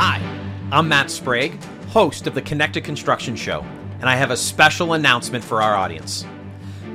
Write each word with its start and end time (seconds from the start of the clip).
Hi, 0.00 0.22
I'm 0.70 0.86
Matt 0.86 1.10
Sprague, 1.10 1.60
host 1.88 2.28
of 2.28 2.34
the 2.34 2.40
Connected 2.40 2.84
Construction 2.84 3.34
Show, 3.34 3.62
and 3.98 4.08
I 4.08 4.14
have 4.14 4.30
a 4.30 4.36
special 4.36 4.92
announcement 4.92 5.42
for 5.42 5.60
our 5.60 5.74
audience. 5.74 6.24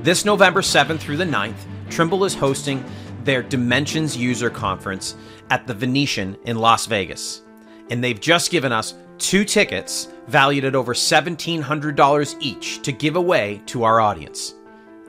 This 0.03 0.23
November 0.23 0.61
7th 0.61 0.99
through 0.99 1.17
the 1.17 1.25
9th, 1.25 1.65
Trimble 1.89 2.23
is 2.23 2.33
hosting 2.33 2.81
their 3.25 3.43
Dimensions 3.43 4.15
User 4.15 4.49
Conference 4.49 5.15
at 5.49 5.67
the 5.67 5.73
Venetian 5.73 6.37
in 6.45 6.59
Las 6.59 6.85
Vegas. 6.85 7.41
And 7.89 8.01
they've 8.01 8.21
just 8.21 8.51
given 8.51 8.71
us 8.71 8.93
two 9.17 9.43
tickets 9.43 10.07
valued 10.27 10.63
at 10.63 10.73
over 10.73 10.93
$1,700 10.93 12.35
each 12.39 12.81
to 12.83 12.93
give 12.93 13.17
away 13.17 13.61
to 13.65 13.83
our 13.83 13.99
audience. 13.99 14.53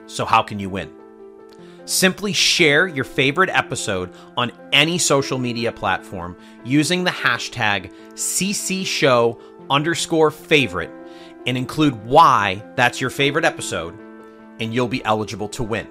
So, 0.05 0.25
how 0.25 0.43
can 0.43 0.59
you 0.59 0.69
win? 0.69 0.93
Simply 1.85 2.33
share 2.33 2.87
your 2.87 3.03
favorite 3.03 3.51
episode 3.51 4.11
on 4.35 4.51
any 4.73 4.97
social 4.97 5.37
media 5.37 5.71
platform 5.71 6.35
using 6.63 7.03
the 7.03 7.11
hashtag 7.11 7.91
CCShow 8.13 9.39
underscore 9.69 10.31
favorite 10.31 10.91
and 11.45 11.57
include 11.57 12.05
why 12.05 12.63
that's 12.75 12.99
your 12.99 13.11
favorite 13.11 13.45
episode, 13.45 13.95
and 14.59 14.73
you'll 14.73 14.87
be 14.87 15.05
eligible 15.05 15.47
to 15.49 15.63
win. 15.63 15.87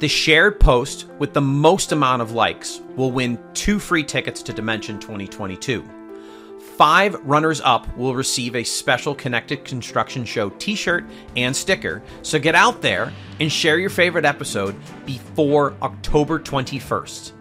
The 0.00 0.08
shared 0.08 0.58
post 0.58 1.06
with 1.20 1.32
the 1.32 1.40
most 1.40 1.92
amount 1.92 2.20
of 2.20 2.32
likes 2.32 2.80
will 2.96 3.12
win 3.12 3.38
two 3.54 3.78
free 3.78 4.02
tickets 4.02 4.42
to 4.42 4.52
Dimension 4.52 4.98
2022. 4.98 5.88
Five 6.76 7.14
runners 7.22 7.60
up 7.60 7.96
will 7.96 8.16
receive 8.16 8.56
a 8.56 8.64
special 8.64 9.14
Connected 9.14 9.64
Construction 9.64 10.24
Show 10.24 10.50
t 10.50 10.74
shirt 10.74 11.04
and 11.36 11.54
sticker. 11.54 12.02
So 12.22 12.40
get 12.40 12.56
out 12.56 12.82
there 12.82 13.12
and 13.40 13.50
share 13.50 13.78
your 13.78 13.90
favorite 13.90 14.24
episode 14.24 14.76
before 15.06 15.74
October 15.82 16.38
21st. 16.38 17.32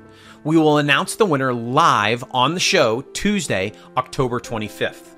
We 0.44 0.58
will 0.58 0.78
announce 0.78 1.16
the 1.16 1.26
winner 1.26 1.54
live 1.54 2.24
on 2.32 2.54
the 2.54 2.60
show 2.60 3.02
Tuesday, 3.02 3.72
October 3.96 4.40
25th. 4.40 5.16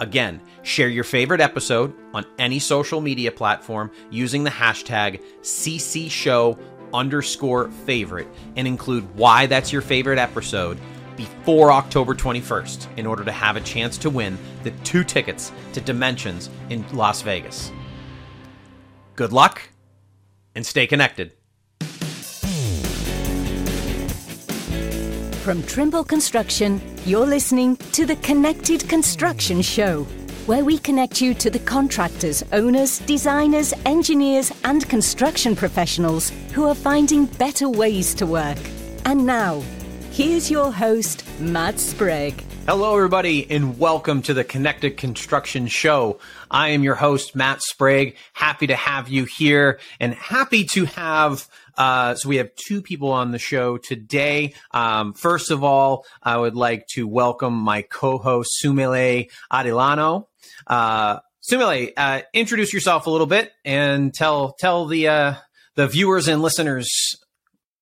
Again, 0.00 0.40
share 0.62 0.88
your 0.88 1.04
favorite 1.04 1.40
episode 1.40 1.94
on 2.14 2.24
any 2.38 2.58
social 2.58 3.00
media 3.00 3.32
platform 3.32 3.90
using 4.10 4.44
the 4.44 4.50
hashtag 4.50 5.22
CCShow 5.40 6.58
underscore 6.92 7.70
favorite 7.70 8.28
and 8.56 8.66
include 8.66 9.14
why 9.16 9.46
that's 9.46 9.72
your 9.72 9.82
favorite 9.82 10.18
episode 10.18 10.78
before 11.16 11.72
October 11.72 12.14
21st 12.14 12.98
in 12.98 13.06
order 13.06 13.24
to 13.24 13.32
have 13.32 13.56
a 13.56 13.60
chance 13.60 13.96
to 13.98 14.10
win 14.10 14.38
the 14.62 14.70
two 14.84 15.02
tickets 15.02 15.50
to 15.72 15.80
Dimensions 15.80 16.50
in 16.68 16.84
Las 16.94 17.22
Vegas. 17.22 17.72
Good 19.14 19.32
luck 19.32 19.62
and 20.56 20.66
stay 20.66 20.88
connected. 20.88 21.32
From 25.44 25.62
Trimble 25.62 26.02
Construction, 26.02 26.80
you're 27.04 27.24
listening 27.24 27.76
to 27.92 28.04
the 28.04 28.16
Connected 28.16 28.88
Construction 28.88 29.62
Show, 29.62 30.02
where 30.46 30.64
we 30.64 30.78
connect 30.78 31.20
you 31.20 31.34
to 31.34 31.50
the 31.50 31.60
contractors, 31.60 32.42
owners, 32.52 32.98
designers, 33.00 33.72
engineers, 33.84 34.50
and 34.64 34.88
construction 34.88 35.54
professionals 35.54 36.32
who 36.52 36.64
are 36.64 36.74
finding 36.74 37.26
better 37.26 37.68
ways 37.68 38.12
to 38.14 38.26
work. 38.26 38.58
And 39.04 39.24
now, 39.24 39.62
here's 40.16 40.50
your 40.50 40.72
host, 40.72 41.24
Matt 41.38 41.78
Sprague. 41.78 42.42
Hello, 42.66 42.96
everybody, 42.96 43.48
and 43.50 43.78
welcome 43.78 44.22
to 44.22 44.32
the 44.32 44.44
Connected 44.44 44.96
Construction 44.96 45.66
Show. 45.66 46.20
I 46.50 46.70
am 46.70 46.82
your 46.82 46.94
host, 46.94 47.36
Matt 47.36 47.60
Sprague. 47.60 48.16
Happy 48.32 48.66
to 48.68 48.74
have 48.74 49.10
you 49.10 49.26
here 49.26 49.78
and 50.00 50.14
happy 50.14 50.64
to 50.72 50.86
have 50.86 51.46
uh, 51.76 52.14
so 52.14 52.30
we 52.30 52.36
have 52.36 52.48
two 52.54 52.80
people 52.80 53.10
on 53.10 53.30
the 53.30 53.38
show 53.38 53.76
today. 53.76 54.54
Um, 54.70 55.12
first 55.12 55.50
of 55.50 55.62
all, 55.62 56.06
I 56.22 56.38
would 56.38 56.56
like 56.56 56.86
to 56.94 57.06
welcome 57.06 57.52
my 57.52 57.82
co-host 57.82 58.58
Sumele 58.64 59.28
Adelana. 59.52 60.24
Uh, 60.66 61.18
uh, 61.98 62.20
introduce 62.32 62.72
yourself 62.72 63.06
a 63.06 63.10
little 63.10 63.26
bit 63.26 63.52
and 63.66 64.14
tell 64.14 64.52
tell 64.52 64.86
the 64.86 65.08
uh, 65.08 65.34
the 65.74 65.86
viewers 65.86 66.26
and 66.26 66.40
listeners 66.40 66.88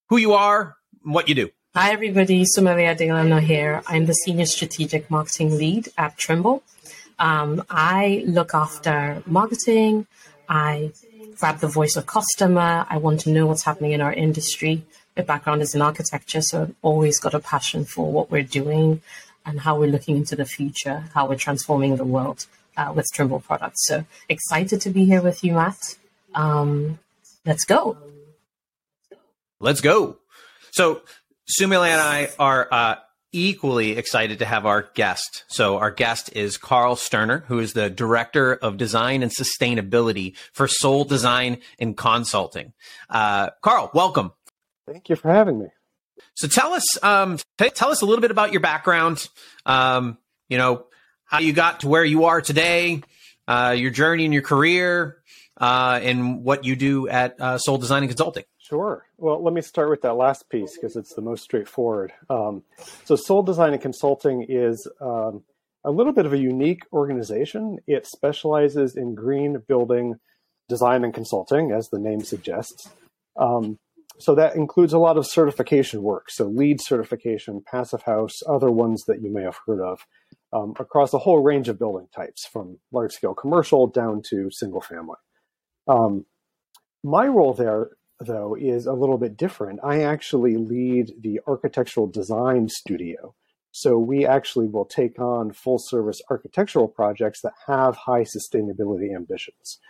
who 0.09 0.17
you 0.17 0.33
are, 0.33 0.75
and 1.05 1.15
what 1.15 1.29
you 1.29 1.37
do. 1.37 1.51
Hi, 1.77 1.91
everybody. 1.91 2.45
Sumele 2.45 2.87
Adelana 2.87 3.41
here. 3.41 3.83
I'm 3.89 4.07
the 4.07 4.13
Senior 4.13 4.47
Strategic 4.47 5.11
Marketing 5.11 5.57
Lead 5.57 5.89
at 5.99 6.17
Trimble. 6.17 6.63
Um, 7.19 7.65
I 7.69 8.23
look 8.29 8.55
after 8.55 9.25
marketing. 9.27 10.07
I 10.49 10.93
grab 11.41 11.59
the 11.59 11.67
voice 11.67 11.97
of 11.97 12.07
customer. 12.07 12.87
I 12.89 12.99
want 12.99 13.23
to 13.23 13.31
know 13.31 13.47
what's 13.47 13.65
happening 13.65 13.91
in 13.91 14.01
our 14.01 14.13
industry. 14.13 14.85
My 15.17 15.25
background 15.25 15.63
is 15.63 15.75
in 15.75 15.83
architecture, 15.83 16.43
so 16.43 16.63
I've 16.63 16.75
always 16.81 17.19
got 17.19 17.35
a 17.35 17.41
passion 17.41 17.85
for 17.85 18.13
what 18.13 18.31
we're 18.31 18.45
doing 18.45 19.03
and 19.45 19.59
how 19.59 19.77
we're 19.77 19.91
looking 19.91 20.17
into 20.17 20.37
the 20.37 20.45
future, 20.45 21.07
how 21.13 21.29
we're 21.29 21.35
transforming 21.35 21.97
the 21.97 22.05
world 22.05 22.47
uh, 22.77 22.93
with 22.95 23.09
Trimble 23.13 23.41
products. 23.41 23.89
So 23.89 24.05
excited 24.29 24.81
to 24.83 24.91
be 24.91 25.07
here 25.07 25.23
with 25.23 25.43
you, 25.43 25.55
Matt. 25.55 25.97
Um, 26.37 27.01
let's 27.45 27.65
go. 27.65 27.97
Let's 29.59 29.81
go. 29.81 30.19
So 30.71 31.03
Sumele 31.49 31.89
and 31.89 32.01
I 32.01 32.31
are 32.39 32.69
uh, 32.71 32.97
equally 33.33 33.99
excited 33.99 34.39
to 34.39 34.47
have 34.47 34.65
our 34.65 34.89
guest. 34.95 35.45
So 35.49 35.77
our 35.79 35.91
guest 35.91 36.35
is 36.35 36.57
Carl 36.57 36.97
Sterner, 36.97 37.45
who 37.49 37.59
is 37.59 37.75
the 37.75 37.91
Director 37.91 38.55
of 38.55 38.79
Design 38.79 39.23
and 39.23 39.31
Sustainability 39.31 40.37
for 40.53 40.67
Sol 40.69 41.05
Design 41.05 41.59
and 41.79 41.97
Consulting. 41.97 42.73
Uh, 43.11 43.51
Carl, 43.61 43.91
welcome. 43.93 44.33
Thank 44.87 45.11
you 45.11 45.17
for 45.17 45.31
having 45.31 45.59
me. 45.59 45.67
So 46.35 46.49
tell 46.49 46.73
us, 46.73 47.03
um, 47.03 47.39
t- 47.59 47.71
tell 47.71 47.91
us 47.91 48.01
a 48.01 48.07
little 48.07 48.23
bit 48.23 48.31
about 48.31 48.53
your 48.53 48.61
background. 48.61 49.29
Um, 49.67 50.17
you 50.49 50.57
know, 50.57 50.87
how 51.25 51.41
you 51.41 51.53
got 51.53 51.81
to 51.81 51.89
where 51.89 52.05
you 52.05 52.25
are 52.25 52.41
today, 52.41 53.03
uh, 53.47 53.75
your 53.77 53.91
journey 53.91 54.25
in 54.25 54.33
your 54.33 54.43
career, 54.43 55.19
uh, 55.61 56.01
and 56.03 56.43
what 56.43 56.65
you 56.65 56.77
do 56.77 57.09
at 57.09 57.41
uh, 57.41 57.59
Sol 57.59 57.79
Design 57.79 58.03
and 58.03 58.11
Consulting. 58.11 58.45
Sure. 58.75 59.07
Well, 59.19 59.41
let 59.41 59.55
me 59.55 59.61
start 59.61 59.89
with 59.89 60.03
that 60.03 60.17
last 60.17 60.51
piece 60.51 60.75
because 60.75 60.97
it's 60.97 61.15
the 61.15 61.23
most 61.23 61.45
straightforward. 61.45 62.13
Um, 62.29 62.65
so, 63.05 63.15
Sol 63.15 63.45
Design 63.45 63.73
and 63.73 63.81
Consulting 63.81 64.47
is 64.49 64.91
um, 65.01 65.45
a 65.85 65.93
little 65.93 66.13
bit 66.13 66.27
of 66.27 66.33
a 66.33 66.39
unique 66.39 66.83
organization. 66.93 67.79
It 67.87 68.05
specializes 68.05 68.97
in 68.97 69.15
green 69.15 69.63
building 69.69 70.17
design 70.69 71.05
and 71.05 71.15
consulting, 71.15 71.71
as 71.71 71.89
the 71.89 72.01
name 72.01 72.23
suggests. 72.23 72.91
Um, 73.39 73.79
so, 74.19 74.35
that 74.35 74.57
includes 74.57 74.93
a 74.93 74.99
lot 74.99 75.19
of 75.19 75.25
certification 75.25 76.03
work. 76.03 76.29
So, 76.29 76.47
LEED 76.47 76.81
certification, 76.81 77.63
Passive 77.65 78.03
House, 78.03 78.43
other 78.49 78.73
ones 78.73 79.05
that 79.07 79.23
you 79.23 79.33
may 79.33 79.43
have 79.43 79.61
heard 79.69 79.83
of, 79.83 80.01
um, 80.53 80.75
across 80.81 81.15
a 81.15 81.19
whole 81.19 81.45
range 81.45 81.69
of 81.69 81.79
building 81.79 82.09
types, 82.13 82.45
from 82.53 82.81
large 82.91 83.13
scale 83.13 83.35
commercial 83.35 83.87
down 83.87 84.21
to 84.31 84.51
single 84.51 84.81
family. 84.81 85.19
Um, 85.87 86.27
my 87.05 87.29
role 87.29 87.55
there 87.55 87.91
though, 88.25 88.55
is 88.55 88.87
a 88.87 88.93
little 88.93 89.19
bit 89.19 89.37
different. 89.37 89.81
I 89.83 90.03
actually 90.03 90.57
lead 90.57 91.15
the 91.21 91.41
architectural 91.47 92.07
design 92.07 92.69
studio. 92.69 93.35
So 93.71 93.99
we 93.99 94.25
actually 94.25 94.69
will 94.69 94.85
take 94.85 95.19
on 95.19 95.53
full 95.53 95.79
service 95.79 96.21
architectural 96.31 96.87
projects 96.87 97.41
that 97.43 97.55
have 97.67 97.97
high 97.97 98.23
sustainability 98.23 99.15
ambitions. 99.15 99.81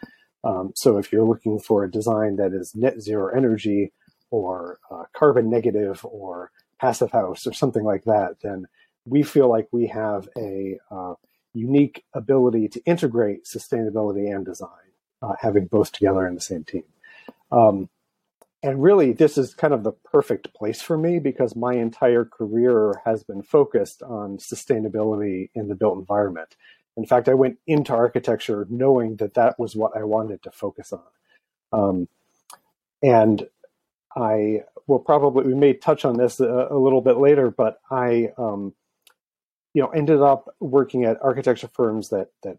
Um, 0.43 0.73
so 0.75 0.97
if 0.99 1.13
you're 1.13 1.25
looking 1.25 1.59
for 1.59 1.85
a 1.85 1.91
design 1.91 2.37
that 2.37 2.53
is 2.53 2.73
net 2.75 3.01
zero 3.01 3.35
energy 3.35 3.93
or 4.31 4.79
uh, 4.91 5.05
carbon 5.15 5.51
negative 5.51 6.05
or 6.05 6.51
passive 6.81 7.13
house 7.13 7.47
or 7.47 7.53
something 7.53 7.85
like 7.85 8.05
that, 8.05 8.37
then 8.43 8.67
we 9.05 9.23
feel 9.23 9.49
like 9.49 9.69
we 9.71 9.87
have 9.89 10.29
a 10.37 10.79
uh, 10.91 11.15
unique 11.53 12.05
ability 12.15 12.69
to 12.69 12.83
integrate 12.85 13.45
sustainability 13.45 14.35
and 14.35 14.45
design, 14.45 14.69
uh, 15.23 15.35
having 15.41 15.67
both 15.67 15.93
together 15.93 16.27
in 16.27 16.35
the 16.35 16.41
same 16.41 16.65
team. 16.65 16.85
Um, 17.53 17.89
and 18.65 18.83
really 18.83 19.13
this 19.13 19.37
is 19.37 19.55
kind 19.55 19.75
of 19.75 19.85
the 19.85 19.93
perfect 19.93 20.55
place 20.55 20.81
for 20.81 20.97
me 20.97 21.19
because 21.19 21.55
my 21.55 21.75
entire 21.75 22.25
career 22.25 23.03
has 23.05 23.23
been 23.23 23.43
focused 23.43 24.03
on 24.03 24.39
sustainability 24.39 25.51
in 25.55 25.69
the 25.69 25.75
built 25.75 25.99
environment. 25.99 26.57
In 26.97 27.05
fact 27.07 27.29
i 27.29 27.35
went 27.35 27.59
into 27.67 27.93
architecture 27.93 28.67
knowing 28.71 29.17
that 29.17 29.35
that 29.35 29.59
was 29.59 29.77
what 29.77 29.97
i 29.97 30.03
wanted 30.03 30.43
to 30.45 30.51
focus 30.51 30.93
on. 30.93 31.03
Um, 31.73 32.09
and 33.03 33.47
i 34.17 34.63
will 34.87 34.99
probably 34.99 35.45
we 35.45 35.55
may 35.55 35.75
touch 35.75 36.07
on 36.07 36.17
this 36.17 36.41
a, 36.41 36.69
a 36.71 36.79
little 36.79 37.03
bit 37.03 37.19
later 37.19 37.51
but 37.51 37.81
i 37.91 38.31
um, 38.39 38.73
you 39.75 39.83
know 39.83 39.89
ended 39.89 40.23
up 40.23 40.55
working 40.61 41.05
at 41.05 41.23
architecture 41.23 41.69
firms 41.69 42.09
that 42.11 42.29
that 42.43 42.59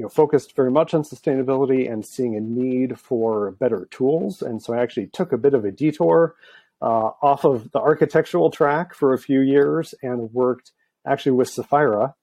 you 0.00 0.04
know, 0.04 0.08
focused 0.08 0.56
very 0.56 0.70
much 0.70 0.94
on 0.94 1.02
sustainability 1.02 1.92
and 1.92 2.06
seeing 2.06 2.34
a 2.34 2.40
need 2.40 2.98
for 2.98 3.50
better 3.50 3.86
tools. 3.90 4.40
And 4.40 4.62
so 4.62 4.72
I 4.72 4.80
actually 4.80 5.08
took 5.08 5.30
a 5.30 5.36
bit 5.36 5.52
of 5.52 5.66
a 5.66 5.70
detour 5.70 6.36
uh, 6.80 7.10
off 7.20 7.44
of 7.44 7.70
the 7.72 7.80
architectural 7.80 8.50
track 8.50 8.94
for 8.94 9.12
a 9.12 9.18
few 9.18 9.40
years 9.40 9.94
and 10.02 10.32
worked 10.32 10.72
actually 11.06 11.32
with 11.32 11.50
Sefaira, 11.50 12.14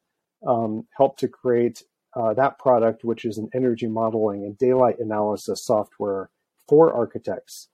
um, 0.47 0.87
helped 0.97 1.19
to 1.19 1.27
create 1.27 1.83
uh, 2.15 2.33
that 2.33 2.57
product, 2.57 3.03
which 3.03 3.25
is 3.25 3.37
an 3.37 3.47
energy 3.53 3.85
modeling 3.85 4.43
and 4.43 4.57
daylight 4.57 4.97
analysis 4.97 5.63
software 5.63 6.31
for 6.67 6.91
architects. 6.91 7.67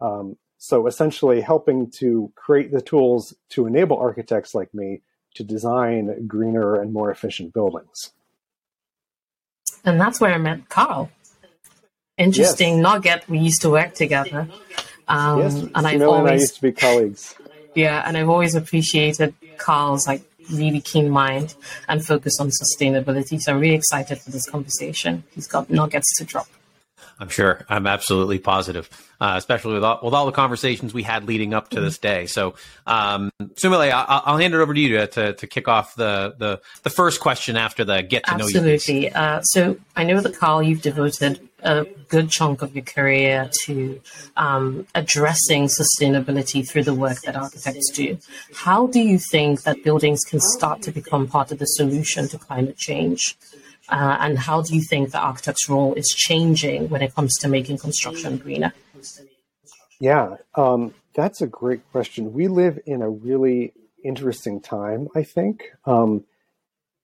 Um, 0.00 0.38
so 0.56 0.86
essentially 0.86 1.42
helping 1.42 1.90
to 1.98 2.32
create 2.36 2.72
the 2.72 2.80
tools 2.80 3.34
to 3.50 3.66
enable 3.66 3.98
architects 3.98 4.54
like 4.54 4.72
me 4.72 5.02
to 5.34 5.44
design 5.44 6.26
greener 6.26 6.80
and 6.80 6.94
more 6.94 7.10
efficient 7.10 7.52
buildings. 7.52 8.12
And 9.84 10.00
that's 10.00 10.20
where 10.20 10.32
I 10.32 10.38
met 10.38 10.68
Carl. 10.68 11.10
Interesting 12.16 12.76
yes. 12.76 12.82
nugget. 12.82 13.28
We 13.28 13.38
used 13.38 13.62
to 13.62 13.70
work 13.70 13.94
together. 13.94 14.48
Um, 15.08 15.40
yes, 15.40 15.54
and 15.74 15.86
I've 15.86 16.02
always, 16.02 16.20
and 16.20 16.28
I 16.28 16.34
used 16.34 16.54
to 16.56 16.62
be 16.62 16.72
colleagues. 16.72 17.34
Yeah, 17.74 18.02
and 18.06 18.16
I've 18.16 18.28
always 18.28 18.54
appreciated 18.54 19.34
Carl's 19.56 20.06
like 20.06 20.22
really 20.52 20.80
keen 20.80 21.10
mind 21.10 21.54
and 21.88 22.04
focus 22.04 22.38
on 22.38 22.50
sustainability. 22.50 23.40
So 23.40 23.52
I'm 23.52 23.60
really 23.60 23.74
excited 23.74 24.18
for 24.18 24.30
this 24.30 24.48
conversation. 24.48 25.24
He's 25.34 25.48
got 25.48 25.70
nuggets 25.70 26.16
to 26.18 26.24
drop. 26.24 26.46
I'm 27.18 27.28
sure. 27.28 27.64
I'm 27.68 27.86
absolutely 27.86 28.38
positive, 28.38 28.88
uh, 29.20 29.34
especially 29.36 29.74
with 29.74 29.84
all, 29.84 30.00
with 30.02 30.14
all 30.14 30.26
the 30.26 30.32
conversations 30.32 30.92
we 30.92 31.02
had 31.02 31.24
leading 31.24 31.54
up 31.54 31.70
to 31.70 31.80
this 31.80 31.98
day. 31.98 32.26
So, 32.26 32.54
um, 32.86 33.30
Sumele, 33.54 33.90
I'll, 33.90 34.22
I'll, 34.26 34.38
hand 34.38 34.54
it 34.54 34.58
over 34.58 34.74
to 34.74 34.80
you 34.80 34.98
to, 34.98 35.06
to, 35.06 35.32
to, 35.34 35.46
kick 35.46 35.68
off 35.68 35.94
the, 35.94 36.34
the, 36.38 36.60
the 36.82 36.90
first 36.90 37.20
question 37.20 37.56
after 37.56 37.84
the 37.84 38.02
get 38.02 38.24
to 38.24 38.36
know 38.36 38.46
you. 38.46 38.58
Absolutely. 38.58 39.12
Uh, 39.12 39.40
so, 39.42 39.76
I 39.94 40.04
know 40.04 40.20
that 40.20 40.36
Carl, 40.36 40.62
you've 40.62 40.82
devoted 40.82 41.48
a 41.62 41.86
good 42.08 42.28
chunk 42.28 42.62
of 42.62 42.74
your 42.74 42.84
career 42.84 43.50
to 43.64 44.00
um, 44.36 44.86
addressing 44.94 45.68
sustainability 45.68 46.68
through 46.68 46.82
the 46.82 46.94
work 46.94 47.20
that 47.22 47.36
architects 47.36 47.90
do. 47.92 48.18
How 48.54 48.86
do 48.86 49.00
you 49.00 49.18
think 49.18 49.62
that 49.62 49.84
buildings 49.84 50.20
can 50.28 50.40
start 50.40 50.82
to 50.82 50.92
become 50.92 51.28
part 51.28 51.52
of 51.52 51.58
the 51.58 51.66
solution 51.66 52.28
to 52.28 52.38
climate 52.38 52.76
change? 52.76 53.36
Uh, 53.92 54.16
and 54.20 54.38
how 54.38 54.62
do 54.62 54.74
you 54.74 54.80
think 54.80 55.10
the 55.10 55.18
architect's 55.18 55.68
role 55.68 55.92
is 55.92 56.08
changing 56.08 56.88
when 56.88 57.02
it 57.02 57.14
comes 57.14 57.36
to 57.36 57.46
making 57.46 57.76
construction 57.76 58.38
greener? 58.38 58.72
Yeah, 60.00 60.36
um, 60.54 60.94
that's 61.14 61.42
a 61.42 61.46
great 61.46 61.82
question. 61.92 62.32
We 62.32 62.48
live 62.48 62.78
in 62.86 63.02
a 63.02 63.10
really 63.10 63.74
interesting 64.02 64.62
time, 64.62 65.08
I 65.14 65.24
think. 65.24 65.72
Um, 65.84 66.24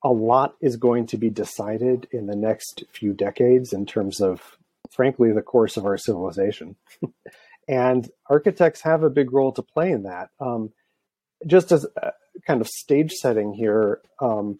a 0.02 0.08
lot 0.08 0.54
is 0.62 0.76
going 0.76 1.06
to 1.08 1.18
be 1.18 1.28
decided 1.28 2.08
in 2.10 2.26
the 2.26 2.36
next 2.36 2.84
few 2.90 3.12
decades 3.12 3.74
in 3.74 3.84
terms 3.84 4.22
of, 4.22 4.56
frankly, 4.90 5.30
the 5.32 5.42
course 5.42 5.76
of 5.76 5.84
our 5.84 5.98
civilization. 5.98 6.76
and 7.68 8.08
architects 8.30 8.80
have 8.80 9.02
a 9.02 9.10
big 9.10 9.30
role 9.34 9.52
to 9.52 9.62
play 9.62 9.90
in 9.90 10.04
that. 10.04 10.30
Um, 10.40 10.72
just 11.46 11.70
as 11.70 11.86
kind 12.46 12.62
of 12.62 12.66
stage 12.66 13.12
setting 13.12 13.52
here, 13.52 14.00
um, 14.22 14.58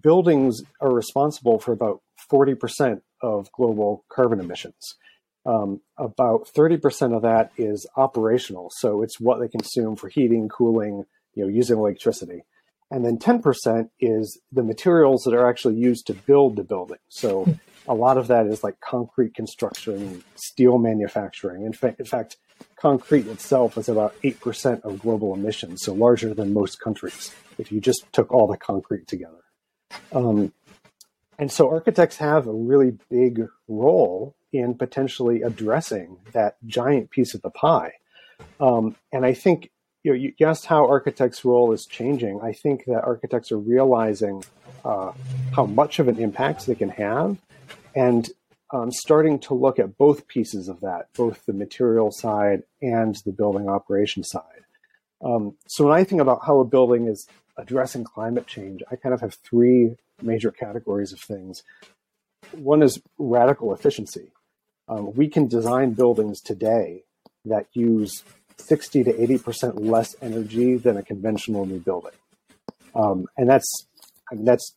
buildings 0.00 0.62
are 0.80 0.92
responsible 0.92 1.58
for 1.58 1.72
about 1.72 2.00
40% 2.30 3.00
of 3.20 3.50
global 3.52 4.04
carbon 4.10 4.40
emissions. 4.40 4.96
Um, 5.46 5.80
about 5.98 6.48
30% 6.56 7.14
of 7.14 7.22
that 7.22 7.52
is 7.58 7.86
operational, 7.96 8.70
so 8.78 9.02
it's 9.02 9.20
what 9.20 9.40
they 9.40 9.48
consume 9.48 9.94
for 9.94 10.08
heating, 10.08 10.48
cooling, 10.48 11.04
you 11.34 11.44
know, 11.44 11.50
using 11.50 11.76
electricity. 11.76 12.44
And 12.90 13.04
then 13.04 13.18
10% 13.18 13.88
is 14.00 14.40
the 14.52 14.62
materials 14.62 15.24
that 15.24 15.34
are 15.34 15.48
actually 15.48 15.74
used 15.76 16.06
to 16.06 16.14
build 16.14 16.56
the 16.56 16.64
building. 16.64 16.98
So 17.08 17.46
a 17.88 17.94
lot 17.94 18.16
of 18.16 18.28
that 18.28 18.46
is 18.46 18.62
like 18.62 18.80
concrete 18.80 19.34
construction, 19.34 20.24
steel 20.36 20.78
manufacturing. 20.78 21.64
In, 21.64 21.72
fa- 21.72 21.96
in 21.98 22.04
fact, 22.04 22.36
concrete 22.76 23.26
itself 23.26 23.76
is 23.76 23.88
about 23.88 24.14
8% 24.22 24.82
of 24.82 25.00
global 25.00 25.34
emissions, 25.34 25.82
so 25.82 25.92
larger 25.92 26.32
than 26.32 26.54
most 26.54 26.80
countries 26.80 27.34
if 27.58 27.70
you 27.70 27.80
just 27.80 28.04
took 28.12 28.32
all 28.32 28.46
the 28.46 28.56
concrete 28.56 29.06
together. 29.06 29.43
Um, 30.12 30.52
and 31.38 31.50
so 31.50 31.70
architects 31.70 32.16
have 32.18 32.46
a 32.46 32.52
really 32.52 32.96
big 33.10 33.46
role 33.68 34.34
in 34.52 34.74
potentially 34.74 35.42
addressing 35.42 36.18
that 36.32 36.56
giant 36.66 37.10
piece 37.10 37.34
of 37.34 37.42
the 37.42 37.50
pie. 37.50 37.94
Um, 38.60 38.96
and 39.12 39.26
I 39.26 39.34
think 39.34 39.70
you, 40.04 40.12
know, 40.12 40.32
you 40.38 40.46
asked 40.46 40.66
how 40.66 40.86
architects' 40.86 41.44
role 41.44 41.72
is 41.72 41.86
changing. 41.86 42.40
I 42.42 42.52
think 42.52 42.84
that 42.86 43.02
architects 43.04 43.50
are 43.50 43.58
realizing 43.58 44.44
uh, 44.84 45.12
how 45.56 45.66
much 45.66 45.98
of 45.98 46.08
an 46.08 46.18
impact 46.18 46.66
they 46.66 46.74
can 46.74 46.90
have, 46.90 47.38
and 47.96 48.28
um, 48.72 48.92
starting 48.92 49.38
to 49.40 49.54
look 49.54 49.78
at 49.78 49.96
both 49.96 50.28
pieces 50.28 50.68
of 50.68 50.80
that, 50.80 51.08
both 51.16 51.46
the 51.46 51.52
material 51.52 52.10
side 52.12 52.64
and 52.82 53.16
the 53.24 53.32
building 53.32 53.68
operation 53.68 54.22
side. 54.22 54.64
Um, 55.24 55.56
so 55.68 55.84
when 55.84 55.94
I 55.94 56.04
think 56.04 56.20
about 56.20 56.44
how 56.44 56.60
a 56.60 56.64
building 56.64 57.06
is 57.06 57.26
addressing 57.56 58.04
climate 58.04 58.46
change, 58.46 58.82
I 58.90 58.96
kind 58.96 59.14
of 59.14 59.20
have 59.20 59.34
three 59.34 59.96
major 60.22 60.50
categories 60.50 61.12
of 61.12 61.20
things. 61.20 61.62
One 62.52 62.82
is 62.82 63.00
radical 63.18 63.72
efficiency. 63.72 64.32
Um, 64.88 65.14
we 65.14 65.28
can 65.28 65.48
design 65.48 65.94
buildings 65.94 66.40
today 66.40 67.04
that 67.44 67.66
use 67.72 68.22
60 68.58 69.04
to 69.04 69.12
80% 69.12 69.80
less 69.80 70.14
energy 70.20 70.76
than 70.76 70.96
a 70.96 71.02
conventional 71.02 71.66
new 71.66 71.80
building. 71.80 72.12
Um, 72.94 73.26
and 73.36 73.48
that's, 73.48 73.86
I 74.30 74.36
mean, 74.36 74.44
that's 74.44 74.76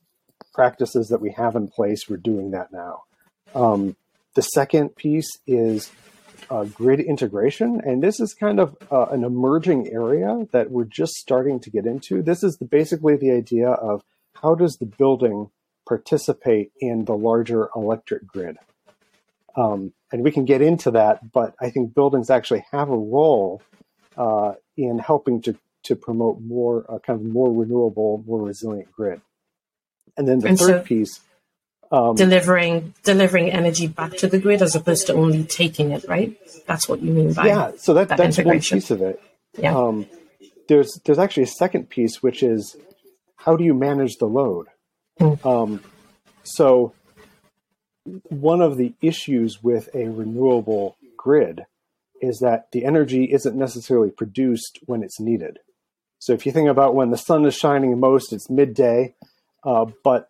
practices 0.53 1.07
that 1.09 1.21
we 1.21 1.31
have 1.37 1.55
in 1.55 1.67
place. 1.67 2.09
We're 2.09 2.17
doing 2.17 2.51
that 2.51 2.71
now. 2.71 3.03
Um, 3.53 3.95
the 4.35 4.41
second 4.41 4.95
piece 4.95 5.29
is 5.45 5.91
uh, 6.49 6.63
grid 6.65 6.99
integration, 6.99 7.81
and 7.83 8.01
this 8.01 8.19
is 8.19 8.33
kind 8.33 8.59
of 8.59 8.75
uh, 8.91 9.05
an 9.05 9.23
emerging 9.23 9.89
area 9.91 10.47
that 10.51 10.71
we're 10.71 10.85
just 10.85 11.15
starting 11.15 11.59
to 11.61 11.69
get 11.69 11.85
into. 11.85 12.21
This 12.21 12.43
is 12.43 12.57
the, 12.57 12.65
basically 12.65 13.15
the 13.15 13.31
idea 13.31 13.69
of 13.69 14.03
how 14.41 14.55
does 14.55 14.77
the 14.77 14.85
building 14.85 15.49
participate 15.87 16.71
in 16.79 17.05
the 17.05 17.15
larger 17.15 17.69
electric 17.75 18.27
grid? 18.27 18.57
Um, 19.55 19.93
and 20.11 20.23
we 20.23 20.31
can 20.31 20.45
get 20.45 20.61
into 20.61 20.91
that, 20.91 21.31
but 21.31 21.55
I 21.59 21.69
think 21.69 21.93
buildings 21.93 22.29
actually 22.29 22.65
have 22.71 22.89
a 22.89 22.97
role 22.97 23.61
uh, 24.15 24.53
in 24.77 24.99
helping 24.99 25.41
to, 25.43 25.57
to 25.83 25.95
promote 25.95 26.39
more 26.41 26.85
uh, 26.89 26.99
kind 26.99 27.19
of 27.19 27.25
more 27.25 27.51
renewable, 27.51 28.23
more 28.27 28.41
resilient 28.41 28.91
grid. 28.91 29.21
And 30.15 30.27
then 30.27 30.39
the 30.39 30.49
and 30.49 30.59
third 30.59 30.67
so 30.67 30.83
piece 30.83 31.21
um, 31.91 32.15
delivering 32.15 32.93
delivering 33.03 33.51
energy 33.51 33.87
back 33.87 34.17
to 34.17 34.27
the 34.27 34.39
grid 34.39 34.61
as 34.61 34.75
opposed 34.75 35.07
to 35.07 35.13
only 35.13 35.43
taking 35.43 35.91
it, 35.91 36.05
right? 36.07 36.37
That's 36.65 36.89
what 36.89 37.01
you 37.01 37.11
mean 37.11 37.33
by 37.33 37.47
yeah. 37.47 37.71
So 37.77 37.93
that, 37.93 38.09
that 38.09 38.17
that's 38.17 38.37
one 38.37 38.59
piece 38.59 38.91
of 38.91 39.01
it. 39.01 39.21
Yeah. 39.57 39.75
Um, 39.75 40.05
there's 40.67 40.99
there's 41.05 41.19
actually 41.19 41.43
a 41.43 41.47
second 41.47 41.89
piece 41.89 42.21
which 42.21 42.43
is 42.43 42.75
how 43.37 43.55
do 43.55 43.63
you 43.63 43.73
manage 43.73 44.17
the 44.17 44.25
load? 44.25 44.67
Mm. 45.19 45.45
Um, 45.45 45.83
so 46.43 46.93
one 48.29 48.61
of 48.61 48.77
the 48.77 48.93
issues 49.01 49.63
with 49.63 49.89
a 49.93 50.07
renewable 50.09 50.97
grid 51.17 51.65
is 52.21 52.39
that 52.39 52.71
the 52.71 52.85
energy 52.85 53.25
isn't 53.25 53.55
necessarily 53.55 54.09
produced 54.09 54.79
when 54.85 55.03
it's 55.03 55.19
needed. 55.19 55.59
So 56.19 56.33
if 56.33 56.45
you 56.45 56.51
think 56.51 56.69
about 56.69 56.95
when 56.95 57.11
the 57.11 57.17
sun 57.17 57.45
is 57.45 57.55
shining 57.55 57.99
most, 57.99 58.33
it's 58.33 58.49
midday, 58.49 59.13
uh, 59.63 59.85
but 60.03 60.29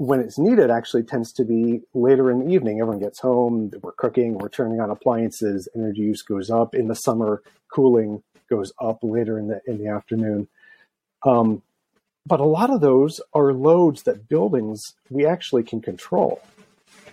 when 0.00 0.18
it's 0.18 0.38
needed 0.38 0.70
actually 0.70 1.02
tends 1.02 1.30
to 1.30 1.44
be 1.44 1.82
later 1.92 2.30
in 2.30 2.38
the 2.38 2.54
evening. 2.54 2.80
Everyone 2.80 3.02
gets 3.02 3.20
home, 3.20 3.70
we're 3.82 3.92
cooking, 3.92 4.38
we're 4.38 4.48
turning 4.48 4.80
on 4.80 4.88
appliances, 4.88 5.68
energy 5.76 6.00
use 6.00 6.22
goes 6.22 6.48
up. 6.48 6.74
In 6.74 6.88
the 6.88 6.94
summer, 6.94 7.42
cooling 7.70 8.22
goes 8.48 8.72
up 8.80 9.00
later 9.02 9.38
in 9.38 9.48
the 9.48 9.60
in 9.66 9.76
the 9.76 9.88
afternoon. 9.88 10.48
Um, 11.22 11.60
but 12.24 12.40
a 12.40 12.46
lot 12.46 12.70
of 12.70 12.80
those 12.80 13.20
are 13.34 13.52
loads 13.52 14.04
that 14.04 14.26
buildings 14.26 14.94
we 15.10 15.26
actually 15.26 15.64
can 15.64 15.82
control. 15.82 16.40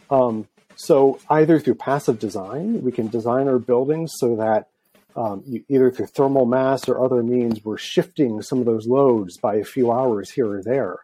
Um, 0.10 0.48
so 0.78 1.20
either 1.30 1.60
through 1.60 1.76
passive 1.76 2.20
design, 2.20 2.84
we 2.84 2.94
can 2.94 3.10
design 3.10 3.50
our 3.50 3.60
buildings 3.60 4.14
so 4.16 4.38
that 4.38 4.70
um, 5.14 5.44
you, 5.46 5.62
either 5.68 5.92
through 5.92 6.06
thermal 6.06 6.46
mass 6.46 6.88
or 6.88 7.04
other 7.04 7.22
means, 7.22 7.66
we're 7.66 7.78
shifting 7.78 8.42
some 8.42 8.60
of 8.60 8.66
those 8.66 8.88
loads 8.88 9.36
by 9.36 9.56
a 9.56 9.66
few 9.66 9.92
hours 9.92 10.32
here 10.32 10.50
or 10.50 10.64
there. 10.64 11.00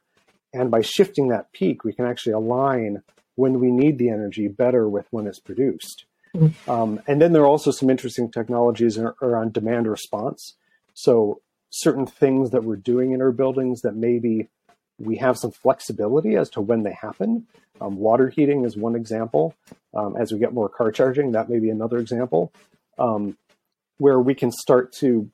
And 0.53 0.69
by 0.69 0.81
shifting 0.81 1.29
that 1.29 1.51
peak, 1.51 1.83
we 1.83 1.93
can 1.93 2.05
actually 2.05 2.33
align 2.33 3.01
when 3.35 3.59
we 3.59 3.71
need 3.71 3.97
the 3.97 4.09
energy 4.09 4.47
better 4.47 4.87
with 4.87 5.07
when 5.09 5.27
it's 5.27 5.39
produced. 5.39 6.05
Mm-hmm. 6.35 6.69
Um, 6.69 7.01
and 7.07 7.21
then 7.21 7.33
there 7.33 7.43
are 7.43 7.47
also 7.47 7.71
some 7.71 7.89
interesting 7.89 8.31
technologies 8.31 8.97
around 8.97 9.53
demand 9.53 9.87
response. 9.87 10.55
So 10.93 11.41
certain 11.69 12.05
things 12.05 12.51
that 12.51 12.63
we're 12.63 12.75
doing 12.75 13.11
in 13.11 13.21
our 13.21 13.31
buildings 13.31 13.81
that 13.81 13.95
maybe 13.95 14.47
we 14.99 15.17
have 15.17 15.37
some 15.37 15.51
flexibility 15.51 16.35
as 16.35 16.49
to 16.51 16.61
when 16.61 16.83
they 16.83 16.93
happen. 16.93 17.47
Um, 17.81 17.97
water 17.97 18.29
heating 18.29 18.63
is 18.63 18.77
one 18.77 18.95
example. 18.95 19.55
Um, 19.95 20.15
as 20.15 20.31
we 20.31 20.39
get 20.39 20.53
more 20.53 20.69
car 20.69 20.91
charging, 20.91 21.31
that 21.31 21.49
may 21.49 21.59
be 21.59 21.69
another 21.69 21.97
example, 21.97 22.53
um, 22.99 23.37
where 23.97 24.19
we 24.19 24.35
can 24.35 24.51
start 24.51 24.93
to 24.99 25.29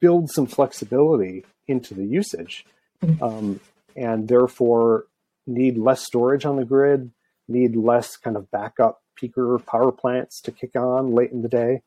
build 0.00 0.30
some 0.30 0.46
flexibility 0.46 1.44
into 1.66 1.94
the 1.94 2.04
usage. 2.04 2.64
Mm-hmm. 3.02 3.58
And 3.96 4.28
therefore 4.28 5.06
need 5.46 5.78
less 5.78 6.02
storage 6.02 6.44
on 6.44 6.56
the 6.56 6.64
grid, 6.64 7.10
need 7.48 7.76
less 7.76 8.16
kind 8.16 8.36
of 8.36 8.50
backup 8.50 9.02
peaker 9.20 9.64
power 9.64 9.92
plants 9.92 10.40
to 10.42 10.52
kick 10.52 10.76
on 10.76 11.12
late 11.12 11.32
in 11.32 11.42
the 11.42 11.48
day, 11.48 11.82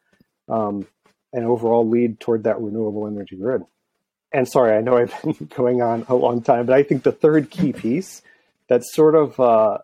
um, 0.47 0.87
and 1.31 1.45
overall 1.45 1.87
lead 1.87 2.19
toward 2.19 2.43
that 2.43 2.59
renewable 2.59 3.07
energy 3.07 3.35
grid. 3.35 3.63
And 4.31 4.47
sorry, 4.47 4.75
I 4.75 4.81
know 4.81 4.97
I've 4.97 5.13
been 5.21 5.49
going 5.55 5.81
on 5.81 6.05
a 6.07 6.15
long 6.15 6.41
time, 6.41 6.65
but 6.65 6.75
I 6.75 6.83
think 6.83 7.03
the 7.03 7.11
third 7.11 7.49
key 7.49 7.73
piece 7.73 8.21
that 8.67 8.83
sort 8.83 9.15
of 9.15 9.39
uh, 9.39 9.79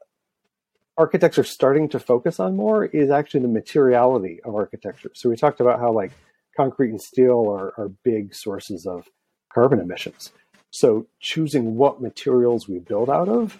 architects 0.98 1.38
are 1.38 1.44
starting 1.44 1.90
to 1.90 2.00
focus 2.00 2.40
on 2.40 2.56
more 2.56 2.86
is 2.86 3.10
actually 3.10 3.42
the 3.42 3.48
materiality 3.48 4.40
of 4.44 4.56
architecture. 4.56 5.12
So 5.14 5.30
we 5.30 5.36
talked 5.36 5.60
about 5.60 5.80
how 5.80 5.92
like 5.92 6.12
concrete 6.56 6.92
and 6.92 7.02
steel 7.02 7.50
are, 7.50 7.74
are 7.78 7.90
big 8.04 8.34
sources 8.34 8.86
of 8.86 9.08
carbon 9.54 9.80
emissions. 9.80 10.32
So 10.80 11.06
choosing 11.22 11.78
what 11.78 12.02
materials 12.02 12.68
we 12.68 12.80
build 12.80 13.10
out 13.10 13.30
of, 13.30 13.58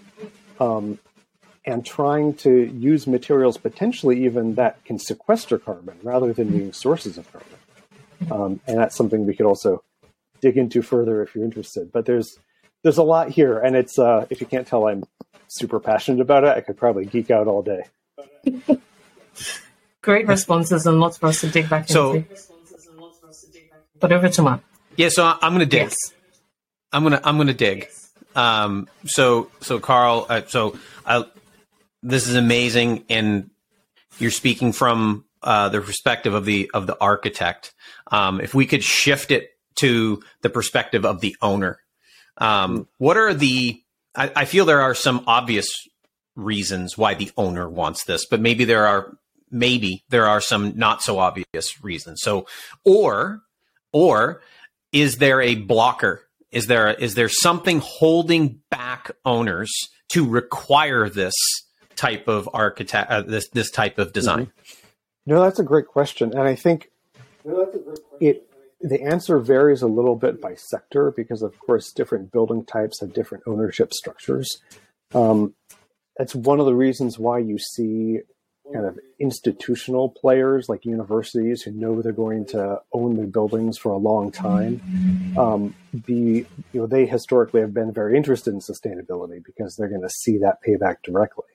um, 0.60 1.00
and 1.66 1.86
trying 1.86 2.34
to 2.36 2.66
use 2.66 3.08
materials 3.08 3.58
potentially 3.58 4.26
even 4.26 4.56
that 4.56 4.84
can 4.86 5.00
sequester 5.00 5.58
carbon 5.58 5.98
rather 6.04 6.34
than 6.34 6.50
being 6.50 6.74
sources 6.74 7.18
of 7.18 7.32
carbon. 7.32 8.32
Um, 8.32 8.60
and 8.68 8.78
that's 8.78 8.96
something 8.96 9.26
we 9.26 9.34
could 9.36 9.46
also 9.46 9.82
dig 10.42 10.58
into 10.58 10.82
further 10.82 11.24
if 11.24 11.34
you're 11.34 11.46
interested. 11.46 11.92
But 11.92 12.06
there's 12.06 12.38
there's 12.84 12.98
a 12.98 13.04
lot 13.04 13.30
here, 13.30 13.58
and 13.60 13.76
it's 13.76 13.98
uh, 13.98 14.28
if 14.30 14.42
you 14.42 14.48
can't 14.48 14.68
tell, 14.68 14.88
I'm 14.88 15.04
super 15.48 15.80
passionate 15.80 16.22
about 16.22 16.44
it. 16.44 16.50
I 16.50 16.62
could 16.62 16.78
probably 16.78 17.06
geek 17.06 17.32
out 17.32 17.48
all 17.48 17.62
day. 17.64 17.84
Great 20.02 20.28
responses 20.28 20.86
and 20.86 21.00
lots 21.00 21.18
for 21.18 21.28
us 21.28 21.42
to 21.42 21.48
dig 21.48 21.70
back 21.70 21.88
So- 21.90 22.14
into. 22.16 22.28
But 24.00 24.12
over 24.12 24.28
to 24.30 24.42
Matt. 24.44 24.60
Yeah, 24.98 25.10
so 25.10 25.24
I- 25.24 25.38
I'm 25.42 25.54
going 25.54 25.62
to 25.62 25.66
dig. 25.66 25.84
Yes. 25.84 25.96
I'm 26.96 27.04
gonna 27.04 27.20
I'm 27.26 27.36
gonna 27.36 27.54
dig. 27.54 27.90
Um, 28.38 28.88
so 29.06 29.52
so 29.60 29.80
Carl, 29.80 30.26
uh, 30.30 30.44
so 30.48 30.80
I, 31.06 31.26
this 32.02 32.30
is 32.30 32.38
amazing, 32.38 33.04
and 33.10 33.50
you're 34.18 34.32
speaking 34.32 34.72
from 34.72 35.26
uh, 35.44 35.68
the 35.68 35.82
perspective 35.82 36.34
of 36.34 36.46
the 36.46 36.72
of 36.74 36.88
the 36.88 36.98
architect. 37.02 37.74
Um, 38.12 38.40
if 38.40 38.54
we 38.54 38.66
could 38.66 38.82
shift 38.82 39.32
it 39.32 39.50
to 39.76 40.24
the 40.42 40.50
perspective 40.50 41.06
of 41.06 41.20
the 41.20 41.36
owner, 41.42 41.80
um, 42.38 42.88
what 42.98 43.18
are 43.18 43.34
the? 43.34 43.82
I, 44.16 44.32
I 44.34 44.46
feel 44.46 44.64
there 44.64 44.82
are 44.82 44.96
some 44.96 45.26
obvious 45.28 45.68
reasons 46.38 46.98
why 46.98 47.14
the 47.14 47.30
owner 47.36 47.68
wants 47.68 48.06
this, 48.06 48.26
but 48.26 48.40
maybe 48.40 48.64
there 48.64 48.88
are 48.88 49.18
maybe 49.52 50.06
there 50.08 50.28
are 50.28 50.40
some 50.40 50.78
not 50.78 51.04
so 51.04 51.20
obvious 51.20 51.84
reasons. 51.84 52.22
So, 52.22 52.48
or 52.86 53.42
or 53.92 54.42
is 54.94 55.18
there 55.18 55.42
a 55.42 55.56
blocker? 55.56 56.25
Is 56.56 56.68
there 56.68 56.94
is 56.94 57.16
there 57.16 57.28
something 57.28 57.82
holding 57.84 58.62
back 58.72 59.12
owners 59.26 59.72
to 60.10 60.26
require 60.26 61.10
this 61.10 61.34
type 61.98 62.30
of 62.30 62.50
architect 62.54 63.12
uh, 63.12 63.22
this 63.24 63.50
this 63.50 63.70
type 63.70 64.00
of 64.00 64.14
design? 64.14 64.52
No, 65.26 65.42
that's 65.44 65.60
a 65.60 65.64
great 65.64 65.88
question, 65.88 66.32
and 66.32 66.44
I 66.44 66.56
think 66.56 66.92
it 68.22 68.48
the 68.80 69.02
answer 69.02 69.38
varies 69.40 69.82
a 69.82 69.88
little 69.88 70.16
bit 70.16 70.40
by 70.40 70.56
sector 70.56 71.12
because, 71.12 71.42
of 71.42 71.60
course, 71.60 71.92
different 71.92 72.32
building 72.32 72.66
types 72.66 73.02
have 73.02 73.14
different 73.14 73.44
ownership 73.48 73.94
structures. 73.94 74.48
Um, 75.14 75.56
that's 76.18 76.36
one 76.36 76.62
of 76.62 76.66
the 76.66 76.76
reasons 76.76 77.20
why 77.20 77.40
you 77.40 77.58
see 77.58 78.20
kind 78.76 78.88
of 78.88 79.00
institutional 79.20 80.10
players 80.10 80.68
like 80.68 80.86
universities 80.86 81.62
who 81.62 81.72
know 81.72 82.02
they're 82.02 82.12
going 82.12 82.46
to 82.46 82.82
own 82.92 83.16
their 83.16 83.26
buildings 83.26 83.78
for 83.78 83.92
a 83.94 83.98
long 83.98 84.32
time. 84.32 84.82
Um, 85.38 85.76
be 86.06 86.46
you 86.74 86.82
know 86.82 86.86
they 86.86 87.06
historically 87.06 87.62
have 87.62 87.74
been 87.74 87.94
very 87.94 88.18
interested 88.18 88.54
in 88.54 88.60
sustainability 88.60 89.44
because 89.44 89.76
they're 89.76 89.88
going 89.88 90.02
to 90.02 90.10
see 90.10 90.38
that 90.40 90.58
payback 90.66 90.98
directly. 91.04 91.46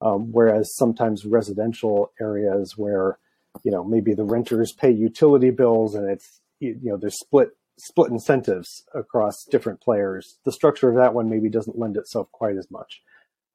Um, 0.00 0.32
whereas 0.32 0.74
sometimes 0.76 1.24
residential 1.24 2.10
areas 2.20 2.74
where 2.76 3.18
you 3.62 3.70
know 3.70 3.84
maybe 3.84 4.14
the 4.14 4.24
renters 4.24 4.72
pay 4.72 4.90
utility 4.90 5.50
bills 5.50 5.94
and 5.94 6.10
it's 6.10 6.40
you 6.58 6.78
know 6.82 6.96
there's 6.96 7.18
split 7.18 7.50
split 7.78 8.10
incentives 8.10 8.84
across 8.92 9.44
different 9.50 9.80
players. 9.80 10.38
The 10.44 10.52
structure 10.52 10.88
of 10.88 10.96
that 10.96 11.14
one 11.14 11.30
maybe 11.30 11.48
doesn't 11.48 11.78
lend 11.78 11.96
itself 11.96 12.30
quite 12.32 12.56
as 12.56 12.70
much. 12.70 13.02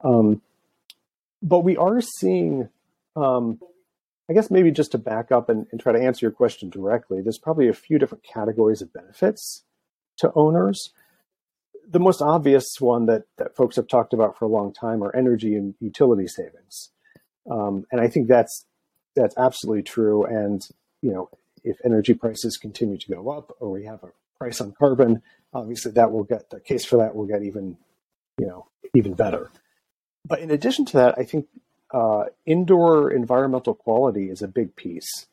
Um, 0.01 0.41
but 1.41 1.60
we 1.60 1.75
are 1.75 2.01
seeing, 2.01 2.70
um, 3.15 3.60
I 4.30 4.34
guess 4.34 4.50
maybe 4.50 4.72
just 4.72 4.91
to 4.91 4.98
back 4.98 5.32
up 5.32 5.50
and, 5.50 5.68
and 5.72 5.82
try 5.82 5.91
to 5.91 6.01
answer 6.01 6.25
your 6.25 6.32
question 6.32 6.70
directly, 6.70 7.22
there's 7.22 7.38
probably 7.38 7.68
a 7.68 7.74
few 7.74 8.00
different 8.00 8.24
categories 8.24 8.82
of 8.82 8.94
benefits 8.94 9.63
to 10.18 10.32
owners. 10.36 10.94
The 11.89 12.00
most 12.00 12.22
obvious 12.22 12.75
one 12.80 13.08
that, 13.08 13.24
that 13.38 13.56
folks 13.56 13.75
have 13.75 13.88
talked 13.88 14.13
about 14.13 14.38
for 14.38 14.46
a 14.46 14.50
long 14.50 14.74
time 14.74 15.03
are 15.03 15.15
energy 15.15 15.56
and 15.56 15.75
utility 15.80 16.27
savings. 16.27 16.91
Um, 17.50 17.86
and 17.91 18.00
I 18.00 18.08
think 18.08 18.27
that's 18.27 18.65
that's 19.15 19.36
absolutely 19.38 19.84
true. 19.84 20.24
And 20.24 20.65
you 21.01 21.12
know, 21.12 21.30
if 21.63 21.77
energy 21.84 22.13
prices 22.13 22.58
continue 22.58 22.98
to 22.98 23.10
go 23.10 23.30
up, 23.30 23.51
or 23.60 23.72
we 23.72 23.86
have 23.86 24.03
a 24.03 24.12
price 24.38 24.62
on 24.62 24.74
carbon, 24.77 25.22
obviously 25.53 25.91
that 25.94 26.12
will 26.12 26.24
get 26.24 26.50
the 26.50 26.60
case 26.60 26.86
for 26.86 26.98
that 26.98 27.15
will 27.15 27.25
get 27.25 27.44
even, 27.44 27.77
you 28.39 28.48
know, 28.48 28.68
even 28.96 29.13
better. 29.13 29.51
But 30.25 30.39
in 30.39 30.51
addition 30.51 30.86
to 30.86 30.98
that, 30.98 31.15
I 31.18 31.24
think 31.24 31.48
uh, 31.94 32.26
indoor 32.46 33.12
environmental 33.12 33.74
quality 33.74 34.30
is 34.30 34.42
a 34.42 34.48
big 34.48 34.76
piece, 34.76 35.28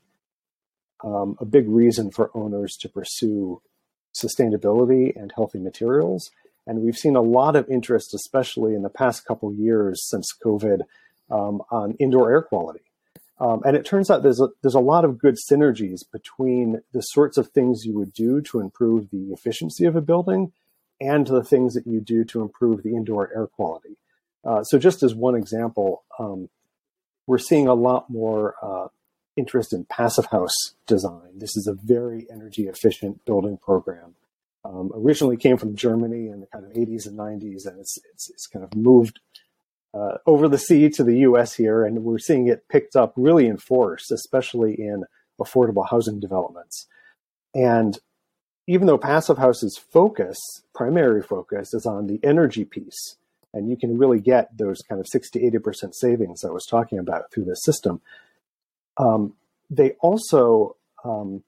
um, 1.04 1.36
a 1.40 1.44
big 1.44 1.68
reason 1.68 2.10
for 2.10 2.30
owners 2.34 2.76
to 2.80 2.88
pursue 2.88 3.62
sustainability 4.14 5.14
and 5.14 5.32
healthy 5.34 5.58
materials. 5.58 6.30
And 6.66 6.80
we've 6.80 6.96
seen 6.96 7.16
a 7.16 7.22
lot 7.22 7.56
of 7.56 7.68
interest, 7.68 8.12
especially 8.14 8.74
in 8.74 8.82
the 8.82 8.90
past 8.90 9.24
couple 9.24 9.52
years 9.54 10.06
since 10.08 10.34
COVID, 10.44 10.80
um, 11.30 11.62
on 11.70 11.94
indoor 11.98 12.30
air 12.30 12.42
quality. 12.42 12.80
Um, 13.40 13.62
and 13.64 13.76
it 13.76 13.84
turns 13.84 14.10
out 14.10 14.22
there's 14.22 14.40
a, 14.40 14.48
there's 14.62 14.74
a 14.74 14.80
lot 14.80 15.04
of 15.04 15.18
good 15.18 15.36
synergies 15.50 16.00
between 16.12 16.80
the 16.92 17.02
sorts 17.02 17.38
of 17.38 17.48
things 17.48 17.84
you 17.84 17.96
would 17.96 18.12
do 18.12 18.40
to 18.42 18.60
improve 18.60 19.10
the 19.10 19.32
efficiency 19.32 19.84
of 19.84 19.94
a 19.94 20.00
building 20.00 20.52
and 21.00 21.26
the 21.26 21.44
things 21.44 21.74
that 21.74 21.86
you 21.86 22.00
do 22.00 22.24
to 22.24 22.42
improve 22.42 22.82
the 22.82 22.96
indoor 22.96 23.30
air 23.32 23.46
quality. 23.46 23.96
Uh, 24.48 24.62
so, 24.62 24.78
just 24.78 25.02
as 25.02 25.14
one 25.14 25.34
example, 25.34 26.04
um, 26.18 26.48
we're 27.26 27.36
seeing 27.36 27.68
a 27.68 27.74
lot 27.74 28.08
more 28.08 28.54
uh, 28.62 28.88
interest 29.36 29.74
in 29.74 29.84
passive 29.84 30.24
house 30.26 30.74
design. 30.86 31.36
This 31.38 31.54
is 31.54 31.66
a 31.66 31.74
very 31.74 32.26
energy 32.32 32.66
efficient 32.66 33.22
building 33.26 33.58
program. 33.58 34.14
Um, 34.64 34.90
originally 34.94 35.36
came 35.36 35.58
from 35.58 35.76
Germany 35.76 36.28
in 36.28 36.40
the 36.40 36.46
kind 36.46 36.64
of 36.64 36.72
80s 36.72 37.06
and 37.06 37.18
90s, 37.18 37.66
and 37.66 37.78
it's, 37.78 37.98
it's, 38.10 38.30
it's 38.30 38.46
kind 38.46 38.64
of 38.64 38.74
moved 38.74 39.20
uh, 39.92 40.16
over 40.26 40.48
the 40.48 40.56
sea 40.56 40.88
to 40.90 41.04
the 41.04 41.18
US 41.18 41.54
here, 41.54 41.84
and 41.84 42.02
we're 42.02 42.18
seeing 42.18 42.46
it 42.46 42.68
picked 42.70 42.96
up 42.96 43.12
really 43.16 43.46
in 43.46 43.58
force, 43.58 44.10
especially 44.10 44.72
in 44.72 45.04
affordable 45.38 45.86
housing 45.90 46.20
developments. 46.20 46.86
And 47.54 47.98
even 48.66 48.86
though 48.86 48.98
passive 48.98 49.36
houses 49.36 49.76
focus, 49.76 50.38
primary 50.74 51.22
focus 51.22 51.74
is 51.74 51.84
on 51.84 52.06
the 52.06 52.18
energy 52.22 52.64
piece, 52.64 53.16
and 53.52 53.68
you 53.68 53.76
can 53.76 53.98
really 53.98 54.20
get 54.20 54.56
those 54.56 54.82
kind 54.88 55.00
of 55.00 55.06
60 55.08 55.40
80% 55.50 55.94
savings 55.94 56.44
I 56.44 56.50
was 56.50 56.66
talking 56.66 56.98
about 56.98 57.32
through 57.32 57.44
this 57.44 57.62
system. 57.62 58.00
Um, 58.96 59.34
they 59.70 59.92
also 60.00 60.76
um, 61.04 61.42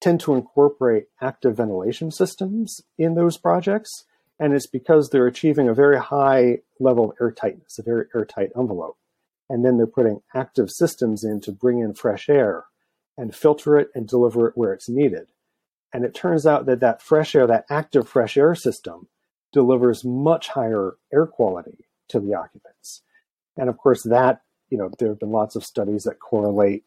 tend 0.00 0.20
to 0.20 0.34
incorporate 0.34 1.06
active 1.20 1.56
ventilation 1.56 2.10
systems 2.10 2.82
in 2.96 3.14
those 3.14 3.36
projects 3.36 4.04
and 4.38 4.54
it's 4.54 4.66
because 4.66 5.10
they're 5.10 5.26
achieving 5.26 5.68
a 5.68 5.74
very 5.74 5.98
high 5.98 6.58
level 6.78 7.10
of 7.10 7.16
airtightness, 7.18 7.78
a 7.78 7.82
very 7.82 8.06
airtight 8.14 8.50
envelope. 8.56 8.96
And 9.50 9.64
then 9.64 9.76
they're 9.78 9.86
putting 9.86 10.20
active 10.34 10.70
systems 10.70 11.24
in 11.24 11.40
to 11.40 11.52
bring 11.52 11.80
in 11.80 11.94
fresh 11.94 12.28
air 12.28 12.66
and 13.16 13.34
filter 13.34 13.76
it 13.76 13.88
and 13.94 14.06
deliver 14.06 14.48
it 14.48 14.56
where 14.56 14.72
it's 14.72 14.88
needed. 14.88 15.28
And 15.92 16.04
it 16.04 16.14
turns 16.14 16.46
out 16.46 16.66
that 16.66 16.80
that 16.80 17.02
fresh 17.02 17.34
air, 17.34 17.46
that 17.46 17.64
active 17.70 18.08
fresh 18.08 18.36
air 18.36 18.54
system, 18.54 19.08
delivers 19.52 20.04
much 20.04 20.48
higher 20.48 20.96
air 21.12 21.26
quality 21.26 21.86
to 22.08 22.20
the 22.20 22.34
occupants. 22.34 23.02
And 23.56 23.68
of 23.68 23.76
course, 23.78 24.02
that, 24.04 24.42
you 24.70 24.78
know, 24.78 24.90
there 24.98 25.08
have 25.08 25.20
been 25.20 25.32
lots 25.32 25.56
of 25.56 25.64
studies 25.64 26.04
that 26.04 26.20
correlate, 26.20 26.84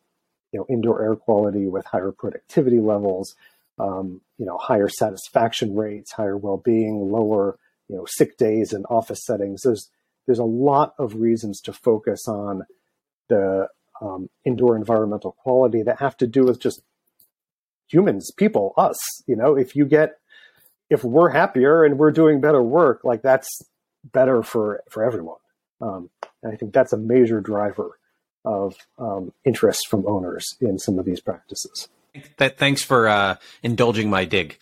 you 0.51 0.60
know, 0.60 0.65
indoor 0.70 1.03
air 1.03 1.15
quality 1.15 1.68
with 1.68 1.86
higher 1.86 2.12
productivity 2.12 2.80
levels, 2.80 3.36
um, 3.80 4.22
you 4.38 4.46
know, 4.46 4.58
higher 4.58 4.89
satisfaction 4.89 5.75
rates, 5.75 6.12
higher 6.12 6.38
well-being, 6.38 7.12
lower, 7.12 7.58
you 7.88 7.96
know, 7.96 8.06
sick 8.08 8.38
days 8.38 8.74
in 8.74 8.86
office 8.86 9.25
settings. 9.25 9.62
There's 9.63 9.89
there's 10.27 10.39
a 10.39 10.44
lot 10.44 10.94
of 11.00 11.15
reasons 11.15 11.60
to 11.62 11.74
focus 11.74 12.27
on 12.27 12.63
the 13.27 13.68
um, 14.01 14.30
indoor 14.46 14.75
environmental 14.75 15.32
quality 15.32 15.82
that 15.84 16.00
have 16.00 16.15
to 16.18 16.27
do 16.27 16.44
with 16.44 16.60
just 16.60 16.82
humans, 17.88 18.32
people, 18.32 18.74
us. 18.77 18.98
You 19.27 19.36
know, 19.36 19.58
if 19.58 19.75
you 19.75 19.86
get 19.86 20.21
if 20.91 21.05
we're 21.05 21.29
happier 21.29 21.83
and 21.83 21.98
we're 21.98 22.12
doing 22.12 22.41
better 22.41 22.62
work, 22.62 23.03
like 23.03 23.24
that's 23.24 23.48
better 24.03 24.43
for 24.43 24.83
for 24.89 25.03
everyone. 25.03 25.38
Um, 25.79 26.10
and 26.43 26.53
I 26.53 26.57
think 26.57 26.74
that's 26.74 26.93
a 26.93 26.98
major 26.98 27.41
driver 27.41 27.98
of 28.43 28.75
um, 29.00 29.31
interest 29.45 29.88
from 29.89 30.05
owners 30.05 30.45
in 30.60 30.77
some 30.77 31.00
of 31.00 31.05
these 31.05 31.21
practices. 31.21 31.88
That 32.38 32.57
thanks 32.57 32.83
for 32.83 33.07
uh, 33.07 33.38
indulging 33.63 34.10
my 34.10 34.25
dig. 34.25 34.57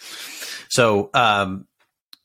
So 0.70 1.10
um, 1.16 1.66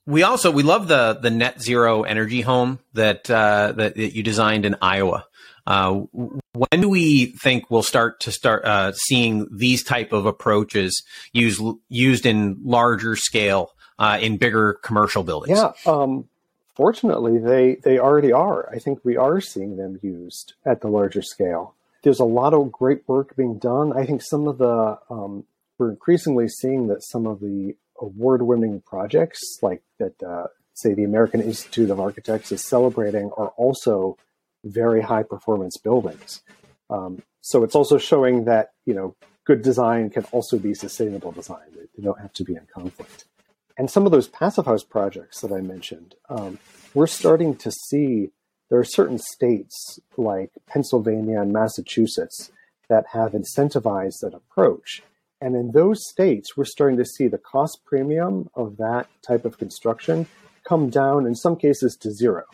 we 0.06 0.22
also 0.22 0.50
we 0.50 0.62
love 0.62 0.86
the 0.86 1.18
the 1.20 1.30
net 1.30 1.62
zero 1.62 2.02
energy 2.02 2.42
home 2.42 2.80
that 2.92 3.28
uh, 3.30 3.72
that, 3.72 3.94
that 3.96 4.14
you 4.14 4.22
designed 4.22 4.66
in 4.66 4.76
Iowa. 4.82 5.26
Uh, 5.66 6.02
when 6.12 6.80
do 6.82 6.90
we 6.90 7.26
think 7.42 7.70
we'll 7.70 7.82
start 7.82 8.20
to 8.20 8.30
start 8.30 8.66
uh, 8.66 8.92
seeing 8.92 9.48
these 9.50 9.82
type 9.82 10.12
of 10.12 10.26
approaches 10.26 11.02
used 11.32 11.62
used 11.88 12.26
in 12.26 12.58
larger 12.62 13.16
scale 13.16 13.70
uh, 13.98 14.18
in 14.20 14.36
bigger 14.36 14.74
commercial 14.74 15.22
buildings? 15.22 15.58
Yeah, 15.58 15.72
um, 15.86 16.28
fortunately, 16.74 17.38
they 17.38 17.76
they 17.76 17.98
already 17.98 18.32
are. 18.32 18.68
I 18.70 18.78
think 18.78 19.00
we 19.04 19.16
are 19.16 19.40
seeing 19.40 19.76
them 19.76 19.98
used 20.02 20.54
at 20.64 20.80
the 20.80 20.88
larger 20.88 21.22
scale. 21.22 21.74
There's 22.02 22.20
a 22.20 22.24
lot 22.24 22.52
of 22.52 22.70
great 22.70 23.02
work 23.08 23.34
being 23.36 23.58
done. 23.58 23.92
I 23.96 24.04
think 24.04 24.22
some 24.22 24.46
of 24.46 24.58
the 24.58 24.98
um, 25.10 25.44
we're 25.78 25.90
increasingly 25.90 26.48
seeing 26.48 26.88
that 26.88 27.02
some 27.02 27.26
of 27.26 27.40
the 27.40 27.74
award-winning 28.00 28.80
projects 28.80 29.58
like 29.62 29.82
that, 29.98 30.20
uh, 30.22 30.46
say 30.74 30.94
the 30.94 31.04
American 31.04 31.40
Institute 31.40 31.90
of 31.90 32.00
Architects 32.00 32.52
is 32.52 32.62
celebrating, 32.62 33.30
are 33.36 33.52
also 33.56 34.16
very 34.64 35.02
high-performance 35.02 35.76
buildings. 35.78 36.42
Um, 36.90 37.22
so 37.40 37.62
it's 37.64 37.74
also 37.74 37.98
showing 37.98 38.44
that 38.44 38.72
you 38.84 38.94
know 38.94 39.14
good 39.44 39.62
design 39.62 40.10
can 40.10 40.24
also 40.32 40.58
be 40.58 40.74
sustainable 40.74 41.32
design. 41.32 41.66
They 41.96 42.02
don't 42.02 42.20
have 42.20 42.32
to 42.34 42.44
be 42.44 42.54
in 42.54 42.66
conflict. 42.72 43.26
And 43.76 43.90
some 43.90 44.06
of 44.06 44.12
those 44.12 44.28
passive 44.28 44.66
house 44.66 44.84
projects 44.84 45.40
that 45.40 45.52
I 45.52 45.60
mentioned, 45.60 46.14
um, 46.28 46.58
we're 46.94 47.06
starting 47.06 47.56
to 47.56 47.72
see 47.72 48.30
there 48.70 48.78
are 48.78 48.84
certain 48.84 49.18
states 49.18 49.98
like 50.16 50.50
Pennsylvania 50.66 51.40
and 51.40 51.52
Massachusetts 51.52 52.52
that 52.88 53.06
have 53.12 53.32
incentivized 53.32 54.20
that 54.20 54.34
approach. 54.34 55.02
And 55.40 55.56
in 55.56 55.72
those 55.72 56.08
states, 56.08 56.56
we're 56.56 56.64
starting 56.64 56.96
to 56.98 57.04
see 57.04 57.28
the 57.28 57.38
cost 57.38 57.80
premium 57.84 58.48
of 58.54 58.76
that 58.76 59.08
type 59.22 59.44
of 59.44 59.58
construction 59.58 60.26
come 60.66 60.88
down 60.88 61.26
in 61.26 61.34
some 61.34 61.56
cases 61.56 61.96
to 62.00 62.10
zero, 62.10 62.44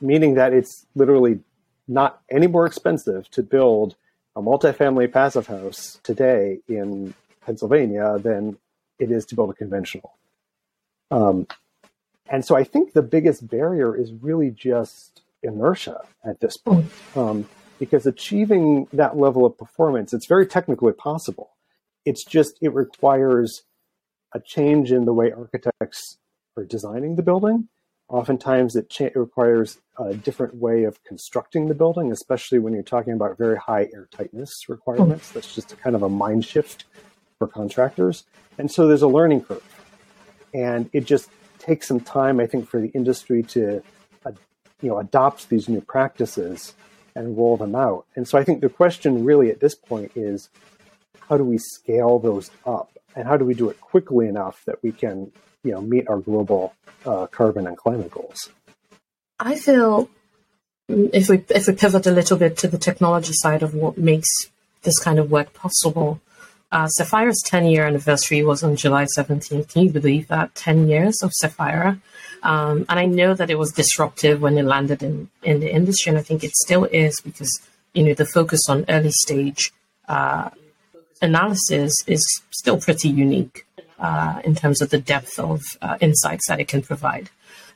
meaning 0.00 0.34
that 0.34 0.52
it's 0.52 0.86
literally 0.94 1.40
not 1.86 2.20
any 2.30 2.46
more 2.46 2.66
expensive 2.66 3.30
to 3.30 3.42
build 3.42 3.96
a 4.36 4.42
multifamily 4.42 5.10
passive 5.10 5.46
house 5.46 5.98
today 6.02 6.60
in 6.68 7.14
Pennsylvania 7.44 8.18
than 8.18 8.58
it 8.98 9.10
is 9.10 9.24
to 9.26 9.34
build 9.34 9.50
a 9.50 9.54
conventional. 9.54 10.14
Um, 11.10 11.46
and 12.28 12.44
so 12.44 12.56
I 12.56 12.64
think 12.64 12.92
the 12.92 13.02
biggest 13.02 13.48
barrier 13.48 13.96
is 13.96 14.12
really 14.12 14.50
just 14.50 15.22
inertia 15.42 16.02
at 16.24 16.40
this 16.40 16.56
point. 16.56 16.90
Um, 17.16 17.48
because 17.78 18.06
achieving 18.06 18.88
that 18.92 19.16
level 19.16 19.46
of 19.46 19.56
performance, 19.56 20.12
it's 20.12 20.26
very 20.26 20.46
technically 20.46 20.92
possible. 20.92 21.50
It's 22.04 22.24
just, 22.24 22.58
it 22.60 22.74
requires 22.74 23.62
a 24.34 24.40
change 24.40 24.92
in 24.92 25.04
the 25.04 25.12
way 25.12 25.32
architects 25.32 26.18
are 26.56 26.64
designing 26.64 27.16
the 27.16 27.22
building. 27.22 27.68
Oftentimes, 28.08 28.74
it, 28.74 28.90
cha- 28.90 29.04
it 29.04 29.16
requires 29.16 29.78
a 29.98 30.14
different 30.14 30.56
way 30.56 30.84
of 30.84 31.02
constructing 31.04 31.68
the 31.68 31.74
building, 31.74 32.10
especially 32.10 32.58
when 32.58 32.72
you're 32.72 32.82
talking 32.82 33.12
about 33.12 33.38
very 33.38 33.56
high 33.56 33.88
air 33.94 34.08
tightness 34.10 34.68
requirements. 34.68 35.30
That's 35.30 35.54
just 35.54 35.78
kind 35.78 35.94
of 35.94 36.02
a 36.02 36.08
mind 36.08 36.44
shift 36.44 36.84
for 37.38 37.46
contractors. 37.46 38.24
And 38.58 38.70
so 38.70 38.86
there's 38.86 39.02
a 39.02 39.08
learning 39.08 39.42
curve. 39.42 39.62
And 40.52 40.90
it 40.92 41.04
just 41.04 41.30
takes 41.58 41.86
some 41.86 42.00
time, 42.00 42.40
I 42.40 42.46
think, 42.46 42.68
for 42.68 42.80
the 42.80 42.88
industry 42.88 43.42
to 43.44 43.82
uh, 44.24 44.32
you 44.80 44.90
know, 44.90 44.98
adopt 44.98 45.48
these 45.48 45.68
new 45.68 45.80
practices 45.80 46.74
and 47.14 47.36
roll 47.36 47.56
them 47.56 47.74
out. 47.74 48.06
And 48.16 48.26
so 48.26 48.38
I 48.38 48.44
think 48.44 48.60
the 48.60 48.68
question 48.68 49.24
really 49.24 49.50
at 49.50 49.60
this 49.60 49.74
point 49.74 50.12
is 50.14 50.48
how 51.28 51.36
do 51.36 51.44
we 51.44 51.58
scale 51.58 52.18
those 52.18 52.50
up 52.66 52.90
and 53.14 53.26
how 53.26 53.36
do 53.36 53.44
we 53.44 53.54
do 53.54 53.68
it 53.68 53.80
quickly 53.80 54.28
enough 54.28 54.62
that 54.66 54.82
we 54.82 54.92
can 54.92 55.32
you 55.64 55.72
know 55.72 55.80
meet 55.80 56.08
our 56.08 56.18
global 56.18 56.74
uh, 57.04 57.26
carbon 57.26 57.66
and 57.66 57.76
climate 57.76 58.10
goals 58.10 58.50
i 59.40 59.56
feel 59.56 60.08
if 60.88 61.28
we 61.28 61.44
if 61.50 61.66
we 61.66 61.74
pivot 61.74 62.06
a 62.06 62.10
little 62.10 62.36
bit 62.36 62.56
to 62.56 62.68
the 62.68 62.78
technology 62.78 63.32
side 63.34 63.62
of 63.62 63.74
what 63.74 63.98
makes 63.98 64.28
this 64.82 64.98
kind 64.98 65.18
of 65.18 65.30
work 65.30 65.52
possible 65.52 66.20
uh, 66.70 66.86
Sefaira's 66.98 67.42
10 67.46 67.66
year 67.66 67.86
anniversary 67.86 68.42
was 68.44 68.62
on 68.62 68.76
July 68.76 69.06
17th. 69.16 69.72
Can 69.72 69.82
you 69.82 69.90
believe 69.90 70.28
that? 70.28 70.54
10 70.54 70.88
years 70.88 71.22
of 71.22 71.32
Sefaira. 71.42 72.00
Um, 72.42 72.84
and 72.88 73.00
I 73.00 73.06
know 73.06 73.34
that 73.34 73.50
it 73.50 73.58
was 73.58 73.72
disruptive 73.72 74.40
when 74.40 74.58
it 74.58 74.64
landed 74.64 75.02
in, 75.02 75.30
in 75.42 75.60
the 75.60 75.72
industry, 75.72 76.10
and 76.10 76.18
I 76.18 76.22
think 76.22 76.44
it 76.44 76.54
still 76.54 76.84
is 76.84 77.18
because, 77.24 77.50
you 77.94 78.04
know, 78.04 78.14
the 78.14 78.26
focus 78.26 78.60
on 78.68 78.84
early 78.88 79.10
stage 79.10 79.72
uh, 80.08 80.50
analysis 81.20 81.92
is 82.06 82.24
still 82.50 82.80
pretty 82.80 83.08
unique 83.08 83.66
uh, 83.98 84.40
in 84.44 84.54
terms 84.54 84.80
of 84.80 84.90
the 84.90 84.98
depth 84.98 85.38
of 85.38 85.62
uh, 85.82 85.98
insights 86.00 86.46
that 86.48 86.60
it 86.60 86.68
can 86.68 86.82
provide. 86.82 87.30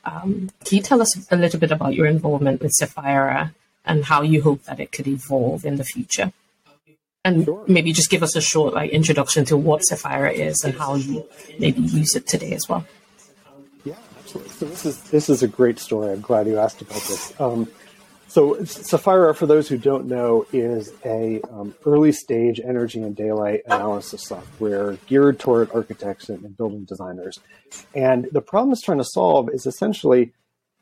Um, 0.05 0.49
can 0.65 0.77
you 0.77 0.81
tell 0.81 1.01
us 1.01 1.31
a 1.31 1.35
little 1.35 1.59
bit 1.59 1.71
about 1.71 1.93
your 1.95 2.05
involvement 2.05 2.61
with 2.61 2.73
Sefaira 2.79 3.53
and 3.85 4.05
how 4.05 4.21
you 4.21 4.41
hope 4.41 4.63
that 4.63 4.79
it 4.79 4.91
could 4.91 5.07
evolve 5.07 5.65
in 5.65 5.77
the 5.77 5.83
future? 5.83 6.31
And 7.25 7.45
sure. 7.45 7.63
maybe 7.67 7.93
just 7.93 8.09
give 8.09 8.21
us 8.21 8.35
a 8.35 8.41
short 8.41 8.73
like 8.73 8.91
introduction 8.91 9.45
to 9.45 9.55
what 9.55 9.81
Sefaira 9.89 10.33
is 10.33 10.61
and 10.63 10.73
how 10.73 10.95
you 10.95 11.25
maybe 11.57 11.81
use 11.81 12.15
it 12.15 12.27
today 12.27 12.51
as 12.51 12.67
well. 12.67 12.85
Yeah, 13.85 13.95
absolutely. 14.19 14.51
So 14.51 14.65
this 14.65 14.85
is 14.85 15.01
this 15.03 15.29
is 15.29 15.41
a 15.41 15.47
great 15.47 15.79
story. 15.79 16.11
I'm 16.11 16.21
glad 16.21 16.47
you 16.47 16.59
asked 16.59 16.81
about 16.81 17.01
this. 17.01 17.39
Um, 17.39 17.69
so 18.33 18.55
Sefaira, 18.55 19.35
for 19.35 19.45
those 19.45 19.69
who 19.69 19.77
don't 19.77 20.07
know, 20.07 20.47
is 20.51 20.91
a 21.05 21.39
um, 21.51 21.75
early 21.85 22.11
stage 22.11 22.59
energy 22.59 22.99
and 22.99 23.15
daylight 23.15 23.61
analysis 23.67 24.23
software 24.23 24.93
geared 25.05 25.39
toward 25.39 25.69
architects 25.71 26.29
and, 26.29 26.43
and 26.43 26.57
building 26.57 26.83
designers. 26.83 27.39
And 27.93 28.27
the 28.31 28.41
problem 28.41 28.73
it's 28.73 28.81
trying 28.81 28.97
to 28.97 29.03
solve 29.03 29.49
is 29.53 29.67
essentially 29.67 30.33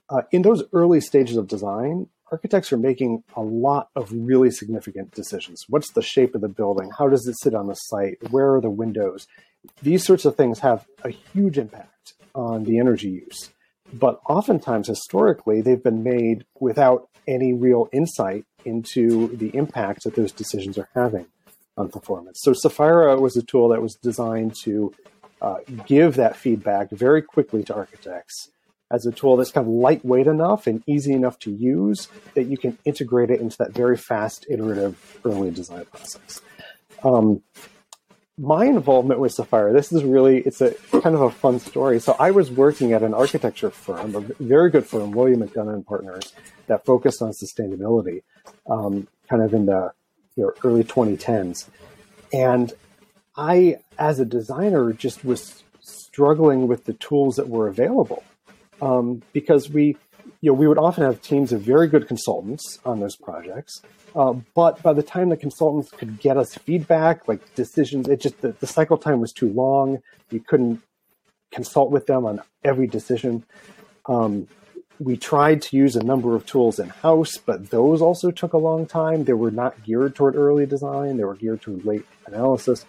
uh, 0.10 0.21
in 0.32 0.43
those 0.43 0.63
early 0.71 1.01
stages 1.01 1.36
of 1.36 1.49
design, 1.49 2.08
architects 2.31 2.71
are 2.71 2.77
making 2.77 3.23
a 3.35 3.41
lot 3.41 3.89
of 3.95 4.11
really 4.11 4.51
significant 4.51 5.11
decisions. 5.11 5.65
What's 5.67 5.91
the 5.91 6.01
shape 6.01 6.33
of 6.33 6.41
the 6.41 6.47
building? 6.47 6.89
How 6.97 7.09
does 7.09 7.27
it 7.27 7.35
sit 7.39 7.53
on 7.53 7.67
the 7.67 7.75
site? 7.75 8.17
Where 8.31 8.55
are 8.55 8.61
the 8.61 8.69
windows? 8.69 9.27
These 9.81 10.05
sorts 10.05 10.25
of 10.25 10.35
things 10.35 10.59
have 10.59 10.87
a 11.03 11.09
huge 11.09 11.57
impact 11.57 12.13
on 12.33 12.63
the 12.63 12.79
energy 12.79 13.09
use. 13.09 13.49
But 13.93 14.21
oftentimes, 14.27 14.87
historically, 14.87 15.61
they've 15.61 15.83
been 15.83 16.03
made 16.03 16.45
without 16.59 17.09
any 17.27 17.53
real 17.53 17.89
insight 17.91 18.45
into 18.63 19.35
the 19.35 19.55
impact 19.55 20.03
that 20.03 20.15
those 20.15 20.31
decisions 20.31 20.77
are 20.77 20.87
having 20.95 21.25
on 21.77 21.89
performance. 21.89 22.39
So, 22.41 22.53
Sefaira 22.53 23.19
was 23.19 23.35
a 23.35 23.43
tool 23.43 23.67
that 23.69 23.81
was 23.81 23.95
designed 23.95 24.55
to 24.63 24.93
uh, 25.41 25.57
give 25.85 26.15
that 26.15 26.37
feedback 26.37 26.89
very 26.91 27.21
quickly 27.21 27.63
to 27.63 27.75
architects 27.75 28.49
as 28.91 29.06
a 29.06 29.12
tool 29.12 29.38
that's 29.38 29.51
kind 29.51 29.65
of 29.65 29.73
lightweight 29.73 30.27
enough 30.27 30.67
and 30.67 30.84
easy 30.86 31.13
enough 31.13 31.39
to 31.39 31.51
use 31.51 32.10
that 32.36 32.43
you 32.43 32.58
can 32.58 32.77
integrate 32.86 33.30
it 33.30 33.39
into 33.39 33.58
that 33.58 33.71
very 33.71 33.97
fast, 33.97 34.45
iterative 34.49 35.19
early 35.23 35.49
design 35.49 35.86
process. 35.86 36.41
Um, 37.04 37.41
my 38.38 38.65
involvement 38.65 39.19
with 39.19 39.36
Sefaira, 39.36 39.71
this 39.71 39.91
is 39.91 40.04
really, 40.04 40.39
it's 40.39 40.62
a 40.62 40.73
kind 41.01 41.15
of 41.15 41.21
a 41.21 41.32
fun 41.32 41.60
story. 41.60 41.99
So 41.99 42.15
I 42.19 42.32
was 42.32 42.51
working 42.51 42.91
at 42.93 43.04
an 43.04 43.13
architecture 43.13 43.69
firm, 43.69 44.15
a 44.15 44.19
very 44.43 44.69
good 44.69 44.86
firm, 44.86 45.12
William 45.12 45.41
McDonough 45.41 45.73
and 45.73 45.86
Partners, 45.86 46.34
that 46.67 46.86
focused 46.86 47.21
on 47.21 47.32
sustainability, 47.32 48.23
um, 48.69 49.08
kind 49.30 49.41
of 49.41 49.54
in 49.54 49.67
the 49.67 49.93
you 50.36 50.43
know, 50.43 50.51
early 50.63 50.84
2010s. 50.84 51.69
And 52.34 52.73
I, 53.36 53.77
as 53.97 54.19
a 54.19 54.25
designer, 54.25 54.91
just 54.91 55.23
was 55.23 55.63
struggling 55.82 56.67
with 56.67 56.86
the 56.86 56.93
tools 56.93 57.36
that 57.36 57.47
were 57.47 57.67
available 57.67 58.23
um, 58.81 59.21
because 59.33 59.69
we, 59.69 59.95
you 60.41 60.51
know, 60.51 60.53
we 60.53 60.67
would 60.67 60.77
often 60.77 61.03
have 61.03 61.21
teams 61.21 61.51
of 61.51 61.61
very 61.61 61.87
good 61.87 62.07
consultants 62.07 62.79
on 62.85 62.99
those 62.99 63.15
projects. 63.15 63.81
Uh, 64.15 64.33
but 64.55 64.81
by 64.81 64.93
the 64.93 65.03
time 65.03 65.29
the 65.29 65.37
consultants 65.37 65.89
could 65.91 66.19
get 66.19 66.37
us 66.37 66.55
feedback, 66.55 67.27
like 67.27 67.55
decisions, 67.55 68.07
it 68.09 68.19
just 68.19 68.41
the, 68.41 68.51
the 68.53 68.67
cycle 68.67 68.97
time 68.97 69.21
was 69.21 69.31
too 69.31 69.49
long. 69.49 69.99
You 70.29 70.41
couldn't 70.41 70.81
consult 71.51 71.91
with 71.91 72.07
them 72.07 72.25
on 72.25 72.41
every 72.63 72.87
decision. 72.87 73.45
Um, 74.05 74.47
we 74.99 75.17
tried 75.17 75.61
to 75.63 75.77
use 75.77 75.95
a 75.95 76.03
number 76.03 76.35
of 76.35 76.45
tools 76.45 76.77
in 76.77 76.89
house, 76.89 77.37
but 77.37 77.69
those 77.69 78.01
also 78.01 78.29
took 78.29 78.53
a 78.53 78.57
long 78.57 78.85
time. 78.85 79.23
They 79.23 79.33
were 79.33 79.51
not 79.51 79.83
geared 79.83 80.15
toward 80.15 80.35
early 80.35 80.65
design, 80.65 81.17
they 81.17 81.23
were 81.23 81.35
geared 81.35 81.61
toward 81.61 81.85
late 81.85 82.05
analysis. 82.27 82.85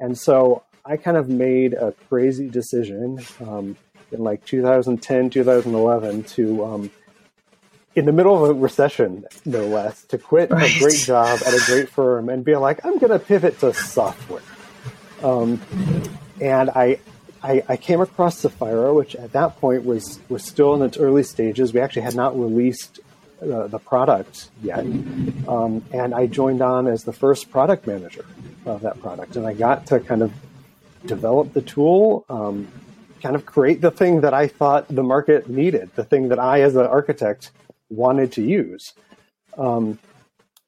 And 0.00 0.16
so 0.18 0.64
I 0.84 0.96
kind 0.96 1.16
of 1.16 1.28
made 1.28 1.74
a 1.74 1.92
crazy 2.08 2.48
decision. 2.48 3.20
Um, 3.40 3.76
in 4.12 4.22
like 4.22 4.44
2010, 4.44 5.30
2011 5.30 6.24
to, 6.24 6.64
um, 6.64 6.90
in 7.94 8.04
the 8.04 8.12
middle 8.12 8.44
of 8.44 8.50
a 8.50 8.52
recession, 8.52 9.24
no 9.44 9.66
less, 9.66 10.04
to 10.04 10.18
quit 10.18 10.50
right. 10.50 10.74
a 10.74 10.78
great 10.78 10.98
job 10.98 11.40
at 11.46 11.52
a 11.52 11.62
great 11.66 11.88
firm 11.88 12.28
and 12.28 12.44
be 12.44 12.56
like, 12.56 12.84
I'm 12.84 12.98
going 12.98 13.12
to 13.12 13.18
pivot 13.18 13.58
to 13.60 13.74
software. 13.74 14.42
Um, 15.22 15.60
and 16.40 16.70
I, 16.70 16.98
I, 17.42 17.64
I, 17.68 17.76
came 17.76 18.00
across 18.00 18.42
Sefaira, 18.42 18.94
which 18.94 19.16
at 19.16 19.32
that 19.32 19.60
point 19.60 19.84
was, 19.84 20.20
was 20.28 20.44
still 20.44 20.74
in 20.74 20.82
its 20.82 20.96
early 20.96 21.24
stages. 21.24 21.72
We 21.72 21.80
actually 21.80 22.02
had 22.02 22.14
not 22.14 22.38
released 22.38 23.00
uh, 23.42 23.66
the 23.66 23.78
product 23.78 24.50
yet. 24.62 24.80
Um, 24.80 25.84
and 25.92 26.14
I 26.14 26.26
joined 26.26 26.62
on 26.62 26.86
as 26.86 27.04
the 27.04 27.12
first 27.12 27.50
product 27.50 27.86
manager 27.86 28.24
of 28.64 28.82
that 28.82 29.00
product. 29.00 29.36
And 29.36 29.46
I 29.46 29.54
got 29.54 29.86
to 29.86 30.00
kind 30.00 30.22
of 30.22 30.32
develop 31.06 31.52
the 31.52 31.62
tool, 31.62 32.24
um, 32.28 32.68
kind 33.22 33.36
of 33.36 33.46
create 33.46 33.80
the 33.80 33.90
thing 33.90 34.22
that 34.22 34.34
I 34.34 34.48
thought 34.48 34.88
the 34.88 35.02
market 35.02 35.48
needed, 35.48 35.90
the 35.94 36.04
thing 36.04 36.28
that 36.28 36.38
I, 36.38 36.62
as 36.62 36.76
an 36.76 36.86
architect, 36.86 37.50
wanted 37.90 38.32
to 38.32 38.42
use. 38.42 38.92
Um, 39.56 39.98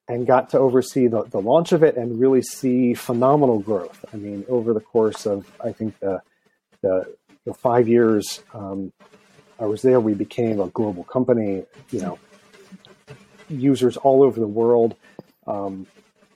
and 0.08 0.26
got 0.26 0.50
to 0.50 0.58
oversee 0.58 1.06
the, 1.06 1.22
the 1.22 1.40
launch 1.40 1.70
of 1.70 1.84
it 1.84 1.96
and 1.96 2.18
really 2.18 2.42
see 2.42 2.94
phenomenal 2.94 3.60
growth. 3.60 4.04
I 4.12 4.16
mean, 4.16 4.44
over 4.48 4.74
the 4.74 4.80
course 4.80 5.24
of, 5.24 5.48
I 5.64 5.70
think, 5.70 5.96
the, 6.00 6.20
the, 6.82 7.14
the 7.44 7.54
five 7.54 7.86
years 7.86 8.42
um, 8.52 8.92
I 9.60 9.66
was 9.66 9.82
there, 9.82 10.00
we 10.00 10.14
became 10.14 10.58
a 10.60 10.66
global 10.68 11.04
company, 11.04 11.64
you 11.90 12.00
know, 12.00 12.18
users 13.48 13.96
all 13.98 14.24
over 14.24 14.40
the 14.40 14.48
world. 14.48 14.96
Um, 15.46 15.86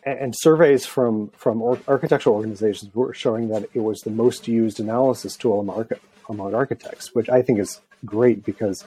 and 0.04 0.34
surveys 0.36 0.86
from 0.86 1.28
from 1.36 1.62
architectural 1.62 2.36
organizations 2.36 2.94
were 2.94 3.14
showing 3.14 3.48
that 3.48 3.68
it 3.74 3.80
was 3.80 4.00
the 4.00 4.10
most 4.10 4.46
used 4.48 4.80
analysis 4.80 5.36
tool 5.36 5.60
among, 5.60 5.88
among 6.28 6.54
architects, 6.54 7.14
which 7.14 7.28
I 7.28 7.42
think 7.42 7.58
is 7.58 7.80
great 8.04 8.44
because 8.44 8.84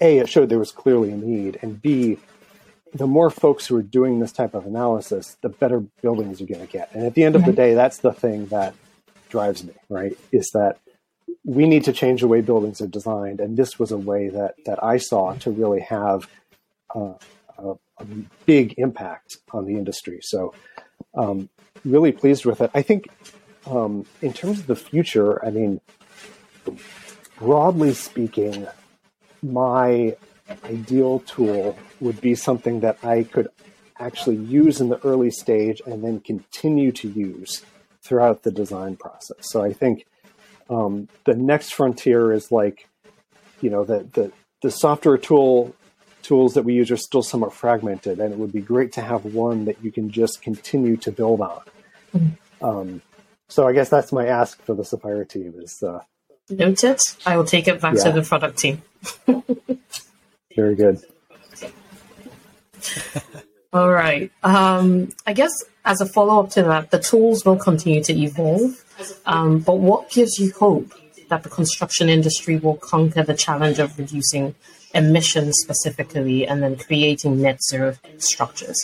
a 0.00 0.18
it 0.18 0.28
showed 0.28 0.48
there 0.48 0.58
was 0.58 0.72
clearly 0.72 1.10
a 1.10 1.16
need, 1.16 1.58
and 1.62 1.80
b 1.80 2.18
the 2.92 3.06
more 3.06 3.30
folks 3.30 3.66
who 3.66 3.76
are 3.76 3.82
doing 3.82 4.20
this 4.20 4.30
type 4.30 4.54
of 4.54 4.66
analysis, 4.66 5.36
the 5.42 5.48
better 5.48 5.80
buildings 6.00 6.40
you're 6.40 6.48
going 6.48 6.64
to 6.64 6.72
get. 6.72 6.94
And 6.94 7.04
at 7.04 7.14
the 7.14 7.24
end 7.24 7.34
of 7.34 7.44
the 7.44 7.52
day, 7.52 7.74
that's 7.74 7.98
the 7.98 8.12
thing 8.12 8.46
that 8.46 8.72
drives 9.28 9.64
me, 9.64 9.72
right? 9.88 10.16
Is 10.30 10.48
that 10.54 10.78
we 11.44 11.66
need 11.66 11.82
to 11.84 11.92
change 11.92 12.20
the 12.20 12.28
way 12.28 12.40
buildings 12.40 12.80
are 12.80 12.86
designed, 12.86 13.40
and 13.40 13.56
this 13.56 13.78
was 13.78 13.90
a 13.90 13.98
way 13.98 14.28
that 14.28 14.54
that 14.66 14.82
I 14.82 14.98
saw 14.98 15.34
to 15.34 15.50
really 15.50 15.80
have 15.80 16.28
uh, 16.94 17.14
a, 17.98 18.06
big 18.46 18.74
impact 18.78 19.38
on 19.52 19.64
the 19.64 19.74
industry. 19.74 20.20
So, 20.22 20.54
um, 21.14 21.48
really 21.84 22.12
pleased 22.12 22.44
with 22.44 22.60
it. 22.60 22.70
I 22.74 22.82
think 22.82 23.08
um, 23.66 24.06
in 24.20 24.32
terms 24.32 24.60
of 24.60 24.66
the 24.66 24.76
future, 24.76 25.44
I 25.44 25.50
mean, 25.50 25.80
broadly 27.38 27.94
speaking, 27.94 28.66
my 29.42 30.16
ideal 30.64 31.20
tool 31.20 31.78
would 32.00 32.20
be 32.20 32.34
something 32.34 32.80
that 32.80 32.98
I 33.02 33.24
could 33.24 33.48
actually 33.98 34.36
use 34.36 34.80
in 34.80 34.88
the 34.88 35.04
early 35.04 35.30
stage 35.30 35.80
and 35.86 36.02
then 36.02 36.20
continue 36.20 36.92
to 36.92 37.08
use 37.08 37.64
throughout 38.02 38.42
the 38.42 38.50
design 38.50 38.96
process. 38.96 39.38
So 39.40 39.62
I 39.62 39.72
think 39.72 40.06
um, 40.68 41.08
the 41.24 41.34
next 41.34 41.72
frontier 41.72 42.32
is 42.32 42.50
like, 42.50 42.88
you 43.60 43.70
know, 43.70 43.84
the, 43.84 44.06
the, 44.12 44.32
the 44.62 44.70
software 44.70 45.18
tool 45.18 45.74
tools 46.24 46.54
that 46.54 46.64
we 46.64 46.74
use 46.74 46.90
are 46.90 46.96
still 46.96 47.22
somewhat 47.22 47.52
fragmented, 47.52 48.18
and 48.18 48.32
it 48.32 48.38
would 48.38 48.52
be 48.52 48.60
great 48.60 48.92
to 48.92 49.02
have 49.02 49.24
one 49.24 49.66
that 49.66 49.84
you 49.84 49.92
can 49.92 50.10
just 50.10 50.42
continue 50.42 50.96
to 50.96 51.12
build 51.12 51.40
on. 51.40 51.60
Mm-hmm. 52.16 52.64
Um, 52.64 53.02
so 53.48 53.68
I 53.68 53.72
guess 53.72 53.90
that's 53.90 54.10
my 54.10 54.26
ask 54.26 54.60
for 54.62 54.74
the 54.74 54.82
Sefaira 54.82 55.28
team 55.28 55.54
is. 55.58 55.82
Uh, 55.82 56.00
Noted. 56.50 56.98
I 57.24 57.36
will 57.36 57.44
take 57.44 57.68
it 57.68 57.80
back 57.80 57.94
yeah. 57.96 58.04
to 58.04 58.12
the 58.12 58.22
product 58.22 58.58
team. 58.58 58.82
Very 60.56 60.74
good. 60.74 61.02
All 63.72 63.90
right. 63.90 64.30
Um, 64.42 65.10
I 65.26 65.32
guess 65.32 65.52
as 65.84 66.00
a 66.00 66.06
follow 66.06 66.40
up 66.40 66.50
to 66.50 66.62
that, 66.62 66.90
the 66.90 66.98
tools 66.98 67.44
will 67.44 67.56
continue 67.56 68.02
to 68.04 68.12
evolve. 68.12 68.84
Um, 69.26 69.58
but 69.58 69.78
what 69.78 70.10
gives 70.10 70.38
you 70.38 70.52
hope 70.52 70.92
that 71.28 71.42
the 71.42 71.48
construction 71.48 72.08
industry 72.08 72.56
will 72.56 72.76
conquer 72.76 73.22
the 73.22 73.34
challenge 73.34 73.78
of 73.78 73.98
reducing 73.98 74.54
emissions 74.94 75.54
specifically 75.60 76.46
and 76.46 76.62
then 76.62 76.76
creating 76.76 77.40
net 77.40 77.58
zero 77.62 77.96
structures? 78.18 78.76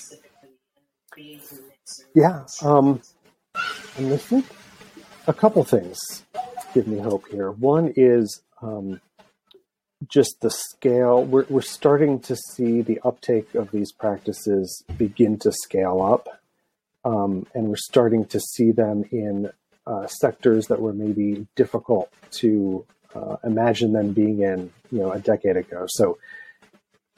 Yeah. 2.14 2.44
Um, 2.62 3.00
I 3.54 4.16
think 4.16 4.46
a 5.26 5.32
couple 5.32 5.64
things 5.64 5.98
give 6.74 6.86
me 6.86 6.98
hope 6.98 7.28
here. 7.28 7.50
One 7.50 7.92
is 7.96 8.42
um, 8.62 9.00
just 10.08 10.40
the 10.40 10.50
scale. 10.50 11.24
We're, 11.24 11.46
we're 11.48 11.62
starting 11.62 12.20
to 12.20 12.36
see 12.36 12.82
the 12.82 13.00
uptake 13.04 13.54
of 13.54 13.70
these 13.70 13.92
practices 13.92 14.84
begin 14.96 15.38
to 15.40 15.52
scale 15.52 16.00
up. 16.02 16.28
Um, 17.04 17.46
and 17.54 17.68
we're 17.68 17.76
starting 17.76 18.26
to 18.26 18.40
see 18.40 18.72
them 18.72 19.04
in 19.10 19.50
uh, 19.86 20.06
sectors 20.06 20.66
that 20.68 20.80
were 20.80 20.92
maybe 20.92 21.46
difficult 21.56 22.12
to 22.30 22.84
uh, 23.14 23.36
imagine 23.44 23.92
them 23.92 24.12
being 24.12 24.40
in, 24.40 24.70
you 24.90 24.98
know, 24.98 25.12
a 25.12 25.18
decade 25.18 25.56
ago. 25.56 25.86
So, 25.88 26.18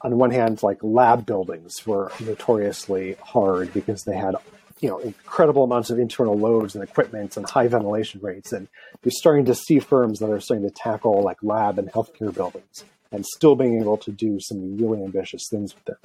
on 0.00 0.18
one 0.18 0.30
hand, 0.30 0.62
like 0.62 0.78
lab 0.82 1.26
buildings 1.26 1.86
were 1.86 2.10
notoriously 2.18 3.16
hard 3.22 3.72
because 3.72 4.02
they 4.02 4.16
had, 4.16 4.34
you 4.80 4.88
know, 4.88 4.98
incredible 4.98 5.62
amounts 5.62 5.90
of 5.90 5.98
internal 5.98 6.36
loads 6.36 6.74
and 6.74 6.82
equipment 6.82 7.36
and 7.36 7.48
high 7.48 7.68
ventilation 7.68 8.20
rates. 8.20 8.52
And 8.52 8.66
you're 9.04 9.12
starting 9.12 9.44
to 9.44 9.54
see 9.54 9.78
firms 9.78 10.18
that 10.18 10.30
are 10.30 10.40
starting 10.40 10.68
to 10.68 10.74
tackle 10.74 11.22
like 11.22 11.38
lab 11.42 11.78
and 11.78 11.88
healthcare 11.92 12.34
buildings 12.34 12.84
and 13.12 13.24
still 13.24 13.54
being 13.54 13.80
able 13.80 13.98
to 13.98 14.10
do 14.10 14.38
some 14.40 14.76
really 14.76 15.04
ambitious 15.04 15.46
things 15.48 15.74
with 15.74 15.84
them. 15.84 15.96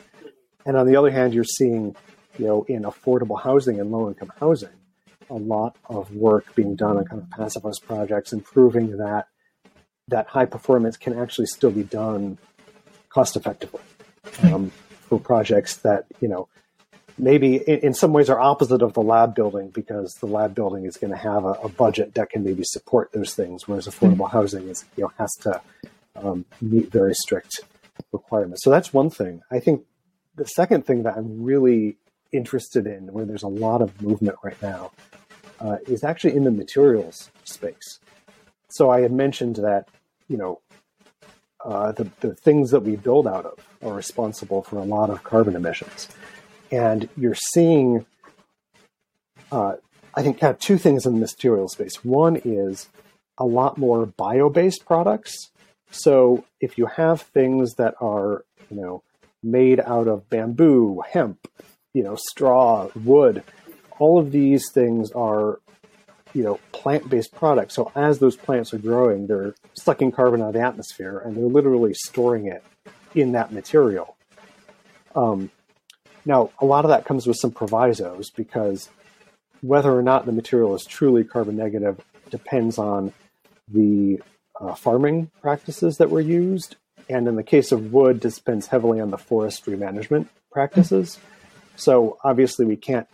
And 0.65 0.77
on 0.77 0.85
the 0.85 0.95
other 0.95 1.09
hand, 1.09 1.33
you're 1.33 1.45
seeing, 1.45 1.95
you 2.37 2.45
know, 2.45 2.65
in 2.67 2.83
affordable 2.83 3.41
housing 3.41 3.79
and 3.79 3.89
low 3.89 4.09
income 4.09 4.31
housing, 4.39 4.69
a 5.29 5.35
lot 5.35 5.75
of 5.89 6.13
work 6.15 6.55
being 6.55 6.75
done 6.75 6.97
on 6.97 7.05
kind 7.05 7.21
of 7.21 7.29
passive 7.29 7.63
house 7.63 7.79
projects 7.79 8.31
and 8.31 8.43
proving 8.43 8.97
that 8.97 9.27
that 10.09 10.27
high 10.27 10.45
performance 10.45 10.95
can 10.95 11.17
actually 11.17 11.47
still 11.47 11.71
be 11.71 11.83
done 11.83 12.37
cost 13.09 13.35
effectively 13.35 13.81
um, 14.43 14.69
for 15.09 15.19
projects 15.19 15.77
that 15.77 16.05
you 16.21 16.27
know 16.27 16.47
maybe 17.17 17.55
in, 17.55 17.79
in, 17.79 17.93
some 17.93 18.13
ways 18.13 18.29
are 18.29 18.39
opposite 18.39 18.81
of 18.81 18.93
the 18.93 19.01
lab 19.01 19.35
building 19.35 19.69
because 19.69 20.13
the 20.19 20.27
lab 20.27 20.53
building 20.53 20.85
is 20.85 20.97
going 20.97 21.11
to 21.11 21.17
have 21.17 21.43
a, 21.43 21.53
a, 21.63 21.69
budget 21.69 22.13
that 22.13 22.29
can 22.29 22.43
maybe 22.43 22.63
support 22.63 23.11
those 23.11 23.33
things, 23.33 23.67
whereas 23.67 23.87
affordable 23.87 24.29
housing 24.29 24.67
is 24.67 24.85
you 24.95 25.03
know 25.03 25.11
has 25.17 25.33
to 25.41 25.61
um, 26.15 26.45
meet 26.61 26.91
very 26.91 27.13
strict 27.13 27.61
requirements. 28.11 28.63
So 28.63 28.69
that's 28.69 28.93
one 28.93 29.09
thing. 29.09 29.41
I 29.51 29.59
think 29.59 29.83
the 30.35 30.45
second 30.45 30.85
thing 30.85 31.03
that 31.03 31.17
I'm 31.17 31.43
really 31.43 31.97
interested 32.37 32.85
in, 32.87 33.11
where 33.11 33.25
there's 33.25 33.43
a 33.43 33.47
lot 33.47 33.81
of 33.81 34.01
movement 34.01 34.37
right 34.43 34.61
now, 34.61 34.91
uh, 35.59 35.77
is 35.87 36.03
actually 36.03 36.35
in 36.35 36.43
the 36.43 36.51
materials 36.51 37.31
space. 37.43 37.99
So 38.69 38.89
I 38.89 39.01
had 39.01 39.11
mentioned 39.11 39.57
that, 39.57 39.89
you 40.27 40.37
know, 40.37 40.61
uh, 41.65 41.91
the, 41.91 42.09
the 42.19 42.35
things 42.35 42.71
that 42.71 42.81
we 42.81 42.95
build 42.95 43.27
out 43.27 43.45
of 43.45 43.59
are 43.83 43.93
responsible 43.93 44.61
for 44.61 44.77
a 44.77 44.83
lot 44.83 45.09
of 45.09 45.23
carbon 45.23 45.55
emissions. 45.55 46.07
And 46.71 47.09
you're 47.17 47.35
seeing, 47.53 48.05
uh, 49.51 49.73
I 50.13 50.21
think, 50.21 50.39
kind 50.39 50.53
of 50.53 50.59
two 50.59 50.77
things 50.77 51.05
in 51.05 51.13
the 51.13 51.19
material 51.19 51.67
space. 51.67 52.03
One 52.03 52.39
is 52.43 52.87
a 53.37 53.45
lot 53.45 53.77
more 53.77 54.05
bio 54.05 54.49
based 54.49 54.85
products. 54.85 55.33
So 55.91 56.43
if 56.59 56.77
you 56.77 56.85
have 56.85 57.21
things 57.21 57.75
that 57.75 57.95
are, 58.01 58.45
you 58.69 58.77
know, 58.77 59.03
made 59.41 59.79
out 59.79 60.07
of 60.07 60.29
bamboo, 60.29 61.01
hemp, 61.09 61.47
you 61.93 62.03
know, 62.03 62.15
straw, 62.15 62.89
wood, 62.95 63.43
all 63.99 64.19
of 64.19 64.31
these 64.31 64.71
things 64.71 65.11
are 65.11 65.59
you 66.33 66.43
know 66.43 66.59
plant-based 66.71 67.33
products. 67.33 67.75
So 67.75 67.91
as 67.95 68.19
those 68.19 68.35
plants 68.35 68.73
are 68.73 68.77
growing 68.77 69.27
they're 69.27 69.55
sucking 69.75 70.11
carbon 70.11 70.41
out 70.41 70.49
of 70.49 70.53
the 70.53 70.61
atmosphere 70.61 71.21
and 71.23 71.35
they're 71.35 71.45
literally 71.45 71.93
storing 71.93 72.47
it 72.47 72.63
in 73.15 73.31
that 73.31 73.51
material. 73.51 74.15
Um, 75.15 75.49
now 76.25 76.51
a 76.59 76.65
lot 76.65 76.85
of 76.85 76.89
that 76.89 77.05
comes 77.05 77.25
with 77.25 77.37
some 77.37 77.51
provisos 77.51 78.29
because 78.29 78.89
whether 79.61 79.91
or 79.91 80.03
not 80.03 80.25
the 80.25 80.31
material 80.31 80.75
is 80.75 80.85
truly 80.85 81.23
carbon 81.23 81.55
negative 81.55 81.99
depends 82.29 82.77
on 82.77 83.13
the 83.67 84.21
uh, 84.59 84.75
farming 84.75 85.31
practices 85.41 85.97
that 85.97 86.09
were 86.09 86.21
used. 86.21 86.75
And 87.09 87.27
in 87.27 87.35
the 87.35 87.43
case 87.43 87.71
of 87.71 87.93
wood 87.93 88.19
depends 88.19 88.67
heavily 88.67 88.99
on 88.99 89.11
the 89.11 89.17
forestry 89.17 89.77
management 89.77 90.29
practices 90.51 91.19
so 91.77 92.17
obviously 92.23 92.65
we 92.65 92.75
can't 92.75 93.07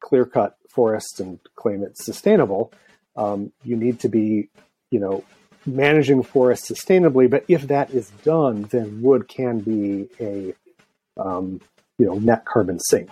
clear 0.00 0.24
cut 0.24 0.56
forests 0.68 1.20
and 1.20 1.38
claim 1.54 1.82
it's 1.82 2.04
sustainable. 2.04 2.72
Um, 3.16 3.52
you 3.64 3.76
need 3.76 4.00
to 4.00 4.08
be, 4.08 4.48
you 4.90 4.98
know, 4.98 5.24
managing 5.66 6.22
forests 6.22 6.70
sustainably. 6.70 7.28
But 7.28 7.44
if 7.48 7.62
that 7.68 7.90
is 7.90 8.10
done, 8.24 8.62
then 8.64 9.02
wood 9.02 9.28
can 9.28 9.60
be 9.60 10.08
a, 10.20 10.54
um, 11.16 11.60
you 11.98 12.06
know, 12.06 12.14
net 12.14 12.44
carbon 12.44 12.80
sink. 12.80 13.10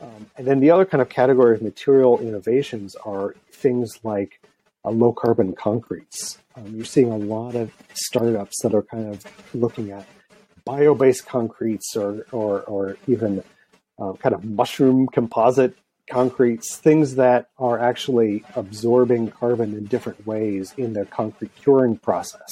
Um, 0.00 0.26
and 0.36 0.46
then 0.46 0.60
the 0.60 0.70
other 0.70 0.84
kind 0.84 1.00
of 1.00 1.08
category 1.08 1.54
of 1.54 1.62
material 1.62 2.18
innovations 2.20 2.94
are 3.04 3.34
things 3.50 3.98
like 4.04 4.40
uh, 4.84 4.90
low 4.90 5.12
carbon 5.12 5.54
concretes. 5.54 6.38
Um, 6.56 6.74
you're 6.76 6.84
seeing 6.84 7.10
a 7.10 7.16
lot 7.16 7.54
of 7.54 7.72
startups 7.94 8.62
that 8.62 8.74
are 8.74 8.82
kind 8.82 9.08
of 9.08 9.24
looking 9.54 9.90
at 9.90 10.06
bio 10.64 10.94
based 10.94 11.26
concretes 11.26 11.96
or, 11.96 12.26
or, 12.30 12.60
or 12.62 12.96
even 13.06 13.42
uh, 13.98 14.12
kind 14.14 14.34
of 14.34 14.44
mushroom 14.44 15.06
composite 15.06 15.76
concretes, 16.10 16.76
things 16.76 17.14
that 17.14 17.48
are 17.58 17.78
actually 17.78 18.44
absorbing 18.56 19.30
carbon 19.30 19.72
in 19.72 19.86
different 19.86 20.26
ways 20.26 20.74
in 20.76 20.92
their 20.92 21.06
concrete 21.06 21.54
curing 21.56 21.96
process. 21.96 22.50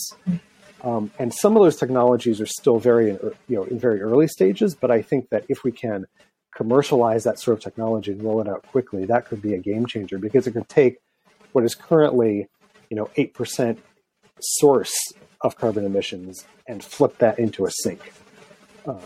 Um, 0.83 1.13
and 1.19 1.33
some 1.33 1.57
of 1.57 1.63
those 1.63 1.77
technologies 1.77 2.41
are 2.41 2.47
still 2.47 2.79
very, 2.79 3.09
you 3.09 3.57
know, 3.57 3.65
in 3.65 3.79
very 3.79 4.01
early 4.01 4.27
stages. 4.27 4.75
But 4.75 4.91
I 4.91 5.03
think 5.03 5.29
that 5.31 5.45
if 5.49 5.63
we 5.65 5.71
can 5.71 6.07
commercialize 6.55 7.25
that 7.25 7.39
sort 7.39 7.59
of 7.59 7.63
technology 7.63 8.13
and 8.13 8.23
roll 8.23 8.41
it 8.41 8.49
out 8.49 8.67
quickly, 8.67 9.05
that 9.07 9.27
could 9.27 9.41
be 9.41 9.55
a 9.55 9.59
game 9.59 9.87
changer 9.87 10.19
because 10.19 10.47
it 10.47 10.53
could 10.53 10.69
take 10.69 10.99
what 11.53 11.65
is 11.65 11.75
currently, 11.75 12.49
you 12.91 12.97
know, 12.97 13.11
eight 13.17 13.35
percent 13.35 13.79
source 14.41 14.95
of 15.43 15.57
carbon 15.57 15.85
emissions 15.85 16.47
and 16.67 16.83
flip 16.83 17.19
that 17.19 17.39
into 17.39 17.65
a 17.65 17.71
sink. 17.71 18.13
Um, 18.87 19.01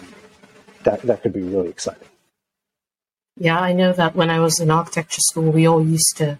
that 0.84 1.02
that 1.02 1.22
could 1.22 1.32
be 1.32 1.42
really 1.42 1.68
exciting. 1.68 2.08
Yeah, 3.38 3.58
I 3.58 3.72
know 3.72 3.92
that 3.92 4.14
when 4.14 4.30
I 4.30 4.40
was 4.40 4.60
in 4.60 4.70
architecture 4.70 5.20
school, 5.20 5.50
we 5.52 5.66
all 5.66 5.84
used 5.84 6.16
to 6.16 6.38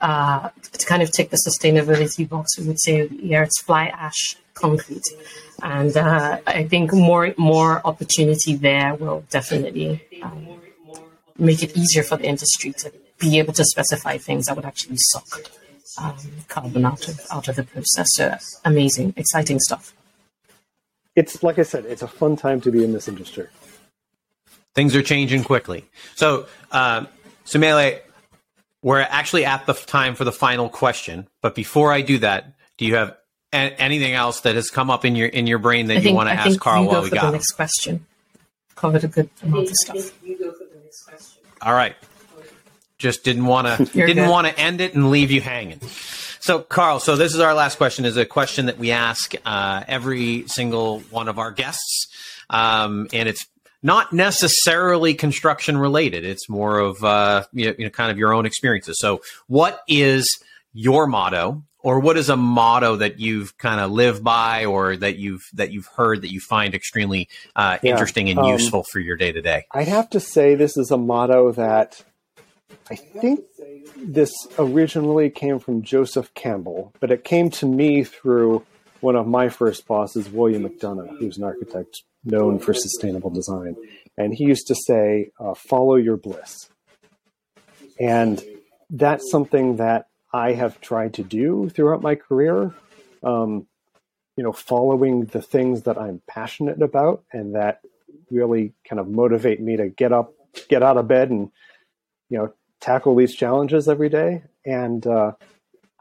uh, 0.00 0.48
to 0.72 0.86
kind 0.86 1.02
of 1.02 1.10
tick 1.12 1.30
the 1.30 1.36
sustainability 1.36 2.28
box. 2.28 2.58
We 2.58 2.68
would 2.68 2.80
say, 2.80 3.08
yeah, 3.08 3.42
it's 3.42 3.60
fly 3.62 3.86
ash 3.86 4.36
concrete, 4.54 5.04
and 5.62 5.96
uh, 5.96 6.38
I 6.46 6.64
think 6.64 6.92
more 6.92 7.34
more 7.36 7.86
opportunity 7.86 8.54
there 8.54 8.94
will 8.94 9.24
definitely 9.30 10.02
um, 10.22 10.60
make 11.36 11.62
it 11.62 11.76
easier 11.76 12.02
for 12.02 12.16
the 12.16 12.26
industry 12.26 12.72
to 12.72 12.92
be 13.18 13.38
able 13.38 13.52
to 13.52 13.64
specify 13.64 14.16
things 14.16 14.46
that 14.46 14.56
would 14.56 14.64
actually 14.64 14.96
suck 14.98 15.50
um, 16.00 16.16
carbon 16.48 16.86
out 16.86 17.08
of 17.08 17.20
out 17.30 17.48
of 17.48 17.56
the 17.56 17.64
process. 17.64 18.06
So 18.12 18.36
amazing, 18.64 19.14
exciting 19.16 19.58
stuff. 19.60 19.92
It's 21.14 21.42
like 21.42 21.58
I 21.58 21.64
said, 21.64 21.84
it's 21.86 22.02
a 22.02 22.08
fun 22.08 22.36
time 22.36 22.60
to 22.62 22.70
be 22.70 22.84
in 22.84 22.92
this 22.92 23.08
industry. 23.08 23.48
Things 24.78 24.94
are 24.94 25.02
changing 25.02 25.42
quickly. 25.42 25.84
So, 26.14 26.46
um, 26.70 27.08
Sumele, 27.44 27.98
we're 28.80 29.00
actually 29.00 29.44
at 29.44 29.66
the 29.66 29.72
time 29.74 30.14
for 30.14 30.22
the 30.22 30.30
final 30.30 30.68
question. 30.68 31.26
But 31.42 31.56
before 31.56 31.92
I 31.92 32.00
do 32.00 32.18
that, 32.18 32.52
do 32.76 32.84
you 32.86 32.94
have 32.94 33.16
a- 33.52 33.56
anything 33.82 34.14
else 34.14 34.42
that 34.42 34.54
has 34.54 34.70
come 34.70 34.88
up 34.88 35.04
in 35.04 35.16
your 35.16 35.26
in 35.26 35.48
your 35.48 35.58
brain 35.58 35.88
that 35.88 35.94
I 35.94 35.96
you 35.96 36.02
think, 36.04 36.16
want 36.16 36.28
to 36.28 36.32
I 36.34 36.36
ask 36.36 36.50
think 36.50 36.60
Carl 36.60 36.82
you 36.84 36.86
go 36.90 36.92
while 36.92 37.02
we 37.02 37.08
for 37.08 37.16
the 37.16 37.20
got 37.20 37.26
him? 37.26 37.32
next 37.32 37.50
question. 37.56 38.06
Covered 38.76 39.02
a 39.02 39.08
good 39.08 39.28
amount 39.42 39.66
of 39.68 39.74
stuff. 39.74 40.12
All 41.60 41.74
right. 41.74 41.96
Just 42.98 43.24
didn't 43.24 43.46
want 43.46 43.66
to 43.66 43.84
didn't 44.06 44.28
want 44.28 44.46
to 44.46 44.56
end 44.56 44.80
it 44.80 44.94
and 44.94 45.10
leave 45.10 45.32
you 45.32 45.40
hanging. 45.40 45.80
So, 46.38 46.60
Carl, 46.60 47.00
so 47.00 47.16
this 47.16 47.34
is 47.34 47.40
our 47.40 47.52
last 47.52 47.78
question. 47.78 48.04
is 48.04 48.16
a 48.16 48.24
question 48.24 48.66
that 48.66 48.78
we 48.78 48.92
ask 48.92 49.34
uh, 49.44 49.82
every 49.88 50.46
single 50.46 51.00
one 51.10 51.26
of 51.26 51.40
our 51.40 51.50
guests, 51.50 52.06
um, 52.48 53.08
and 53.12 53.28
it's 53.28 53.44
not 53.82 54.12
necessarily 54.12 55.14
construction 55.14 55.78
related. 55.78 56.24
It's 56.24 56.48
more 56.48 56.78
of 56.78 57.02
uh, 57.04 57.44
you 57.52 57.74
know, 57.78 57.90
kind 57.90 58.10
of 58.10 58.18
your 58.18 58.32
own 58.32 58.46
experiences. 58.46 58.96
So, 58.98 59.20
what 59.46 59.82
is 59.88 60.28
your 60.72 61.06
motto, 61.06 61.62
or 61.80 62.00
what 62.00 62.16
is 62.16 62.28
a 62.28 62.36
motto 62.36 62.96
that 62.96 63.20
you've 63.20 63.56
kind 63.58 63.80
of 63.80 63.90
lived 63.90 64.24
by, 64.24 64.64
or 64.64 64.96
that 64.96 65.16
you've 65.16 65.48
that 65.54 65.70
you've 65.72 65.86
heard 65.86 66.22
that 66.22 66.32
you 66.32 66.40
find 66.40 66.74
extremely 66.74 67.28
uh, 67.56 67.78
Yeah, 67.82 67.92
interesting 67.92 68.28
and 68.28 68.38
um, 68.38 68.46
useful 68.46 68.84
for 68.90 69.00
your 69.00 69.16
day 69.16 69.32
to 69.32 69.40
day? 69.40 69.66
I'd 69.72 69.88
have 69.88 70.10
to 70.10 70.20
say 70.20 70.54
this 70.54 70.76
is 70.76 70.90
a 70.90 70.98
motto 70.98 71.52
that 71.52 72.02
I 72.90 72.96
think 72.96 73.44
this 73.96 74.32
originally 74.58 75.30
came 75.30 75.58
from 75.58 75.82
Joseph 75.82 76.32
Campbell, 76.34 76.92
but 77.00 77.10
it 77.10 77.24
came 77.24 77.50
to 77.50 77.66
me 77.66 78.04
through 78.04 78.64
one 79.00 79.14
of 79.14 79.26
my 79.26 79.48
first 79.48 79.86
bosses, 79.86 80.28
William 80.28 80.64
McDonough, 80.64 81.18
who's 81.18 81.38
an 81.38 81.44
architect 81.44 82.02
known 82.24 82.58
for 82.58 82.74
sustainable 82.74 83.30
design. 83.30 83.76
And 84.16 84.34
he 84.34 84.44
used 84.44 84.66
to 84.68 84.74
say, 84.74 85.30
uh, 85.38 85.54
follow 85.54 85.96
your 85.96 86.16
bliss. 86.16 86.70
And 88.00 88.42
that's 88.90 89.30
something 89.30 89.76
that 89.76 90.08
I 90.32 90.52
have 90.52 90.80
tried 90.80 91.14
to 91.14 91.22
do 91.22 91.68
throughout 91.68 92.02
my 92.02 92.14
career. 92.14 92.74
Um, 93.22 93.66
you 94.36 94.44
know, 94.44 94.52
following 94.52 95.24
the 95.24 95.42
things 95.42 95.82
that 95.82 95.98
I'm 95.98 96.22
passionate 96.28 96.80
about 96.80 97.24
and 97.32 97.56
that 97.56 97.80
really 98.30 98.72
kind 98.88 99.00
of 99.00 99.08
motivate 99.08 99.60
me 99.60 99.76
to 99.76 99.88
get 99.88 100.12
up, 100.12 100.32
get 100.68 100.82
out 100.82 100.96
of 100.96 101.08
bed, 101.08 101.30
and 101.30 101.50
you 102.28 102.38
know, 102.38 102.52
tackle 102.80 103.16
these 103.16 103.34
challenges 103.34 103.88
every 103.88 104.08
day. 104.08 104.44
And 104.64 105.04
uh, 105.06 105.32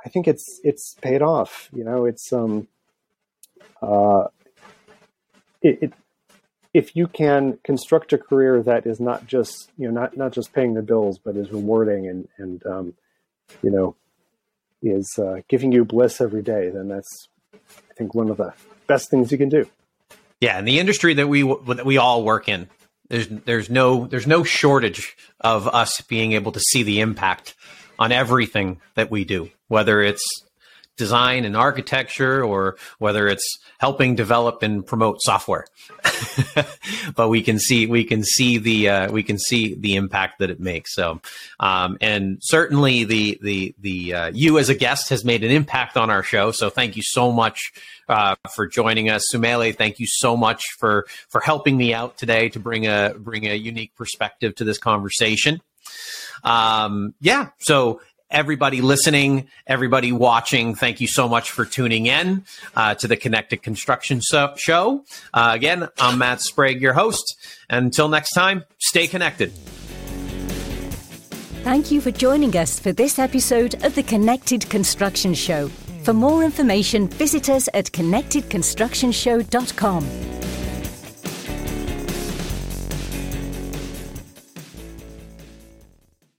I 0.06 0.10
think 0.10 0.28
it's 0.28 0.60
it's 0.64 0.96
paid 1.02 1.22
off. 1.22 1.70
You 1.74 1.84
know, 1.84 2.06
it's 2.06 2.32
um, 2.32 2.68
uh, 3.82 4.26
it, 5.62 5.80
it 5.82 5.94
if 6.78 6.96
you 6.96 7.08
can 7.08 7.58
construct 7.64 8.14
a 8.14 8.20
career 8.20 8.62
that 8.62 8.86
is 8.86 9.00
not 9.00 9.26
just 9.26 9.72
you 9.80 9.88
know 9.88 10.00
not 10.00 10.16
not 10.16 10.32
just 10.32 10.54
paying 10.54 10.76
the 10.76 10.84
bills, 10.84 11.18
but 11.18 11.36
is 11.36 11.52
rewarding 11.52 12.08
and 12.08 12.28
and 12.38 12.66
um, 12.68 12.94
you 13.64 13.72
know 13.72 13.96
is 14.84 15.12
uh, 15.18 15.42
giving 15.48 15.72
you 15.72 15.84
bliss 15.84 16.22
every 16.22 16.44
day, 16.44 16.70
then 16.70 16.88
that's 16.88 17.30
I 17.56 17.94
think 17.98 18.14
one 18.14 18.30
of 18.30 18.38
the 18.38 18.54
best 18.86 19.10
things 19.10 19.32
you 19.32 19.40
can 19.40 19.50
do. 19.50 19.66
Yeah, 20.40 20.60
and 20.60 20.68
the 20.68 20.78
industry 20.78 21.16
that 21.16 21.28
we 21.28 21.42
that 21.42 21.84
we 21.84 21.98
all 21.98 22.24
work 22.24 22.48
in, 22.48 22.70
there's 23.08 23.28
there's 23.28 23.72
no 23.72 24.06
there's 24.06 24.28
no 24.28 24.44
shortage 24.44 25.18
of 25.42 25.68
us 25.68 26.02
being 26.02 26.34
able 26.34 26.52
to 26.52 26.60
see 26.60 26.84
the 26.84 27.00
impact 27.00 27.56
on 27.98 28.12
everything 28.12 28.80
that 28.94 29.10
we 29.10 29.26
do, 29.26 29.50
whether 29.68 30.04
it's 30.04 30.24
design 30.98 31.46
and 31.46 31.56
architecture 31.56 32.44
or 32.44 32.76
whether 32.98 33.28
it's 33.28 33.60
helping 33.78 34.16
develop 34.16 34.64
and 34.64 34.86
promote 34.86 35.22
software. 35.22 35.66
but 37.16 37.30
we 37.30 37.42
can 37.42 37.60
see 37.60 37.86
we 37.86 38.04
can 38.04 38.24
see 38.24 38.58
the 38.58 38.90
uh, 38.90 39.12
we 39.12 39.24
can 39.24 39.38
see 39.38 39.76
the 39.76 39.96
impact 39.96 40.40
that 40.40 40.50
it 40.50 40.60
makes. 40.60 40.94
So, 40.94 41.22
um, 41.60 41.98
and 42.02 42.38
certainly 42.42 43.04
the 43.04 43.40
the 43.42 43.76
the 43.80 44.14
uh, 44.14 44.32
you 44.34 44.58
as 44.58 44.70
a 44.70 44.76
guest 44.76 45.10
has 45.10 45.24
made 45.24 45.44
an 45.44 45.52
impact 45.52 45.98
on 45.98 46.10
our 46.10 46.24
show. 46.24 46.52
So 46.52 46.70
thank 46.70 46.96
you 46.96 47.04
so 47.04 47.32
much 47.32 47.72
uh, 48.10 48.36
for 48.56 48.68
joining 48.68 49.10
us, 49.10 49.24
Sumele. 49.34 49.76
Thank 49.76 50.00
you 50.00 50.08
so 50.08 50.38
much 50.38 50.64
for 50.80 51.06
for 51.30 51.42
helping 51.42 51.78
me 51.78 51.94
out 51.94 52.18
today 52.18 52.50
to 52.50 52.60
bring 52.60 52.88
a 52.88 53.14
bring 53.18 53.46
a 53.48 53.56
unique 53.56 53.96
perspective 53.96 54.56
to 54.56 54.64
this 54.64 54.78
conversation. 54.78 55.62
Um, 56.44 57.14
yeah, 57.20 57.50
so 57.60 58.02
everybody 58.30 58.82
listening, 58.82 59.48
everybody 59.66 60.12
watching, 60.12 60.76
thank 60.76 61.00
you 61.02 61.08
so 61.08 61.28
much 61.30 61.50
for 61.52 61.66
tuning 61.66 62.06
in 62.06 62.44
uh, 62.76 62.94
to 62.96 63.08
the 63.08 63.16
Connected 63.18 63.62
Construction 63.62 64.22
so- 64.22 64.54
Show. 64.58 65.06
Uh, 65.34 65.52
again, 65.54 65.88
I'm 66.00 66.18
Matt 66.18 66.42
Sprague, 66.42 66.82
your 66.82 66.94
host. 66.94 67.38
And 67.70 67.86
until 67.86 68.10
next 68.10 68.34
time, 68.34 68.64
stay 68.80 69.08
connected. 69.08 69.52
Thank 71.64 71.92
you 71.92 72.00
for 72.00 72.12
joining 72.12 72.56
us 72.56 72.80
for 72.80 72.94
this 72.94 73.20
episode 73.20 73.84
of 73.84 73.94
the 73.96 74.04
Connected 74.04 74.70
Construction 74.70 75.34
Show. 75.34 75.68
For 76.04 76.14
more 76.14 76.44
information, 76.44 77.10
visit 77.10 77.50
us 77.50 77.68
at 77.74 77.92
connectedconstructionshow.com. 77.92 80.04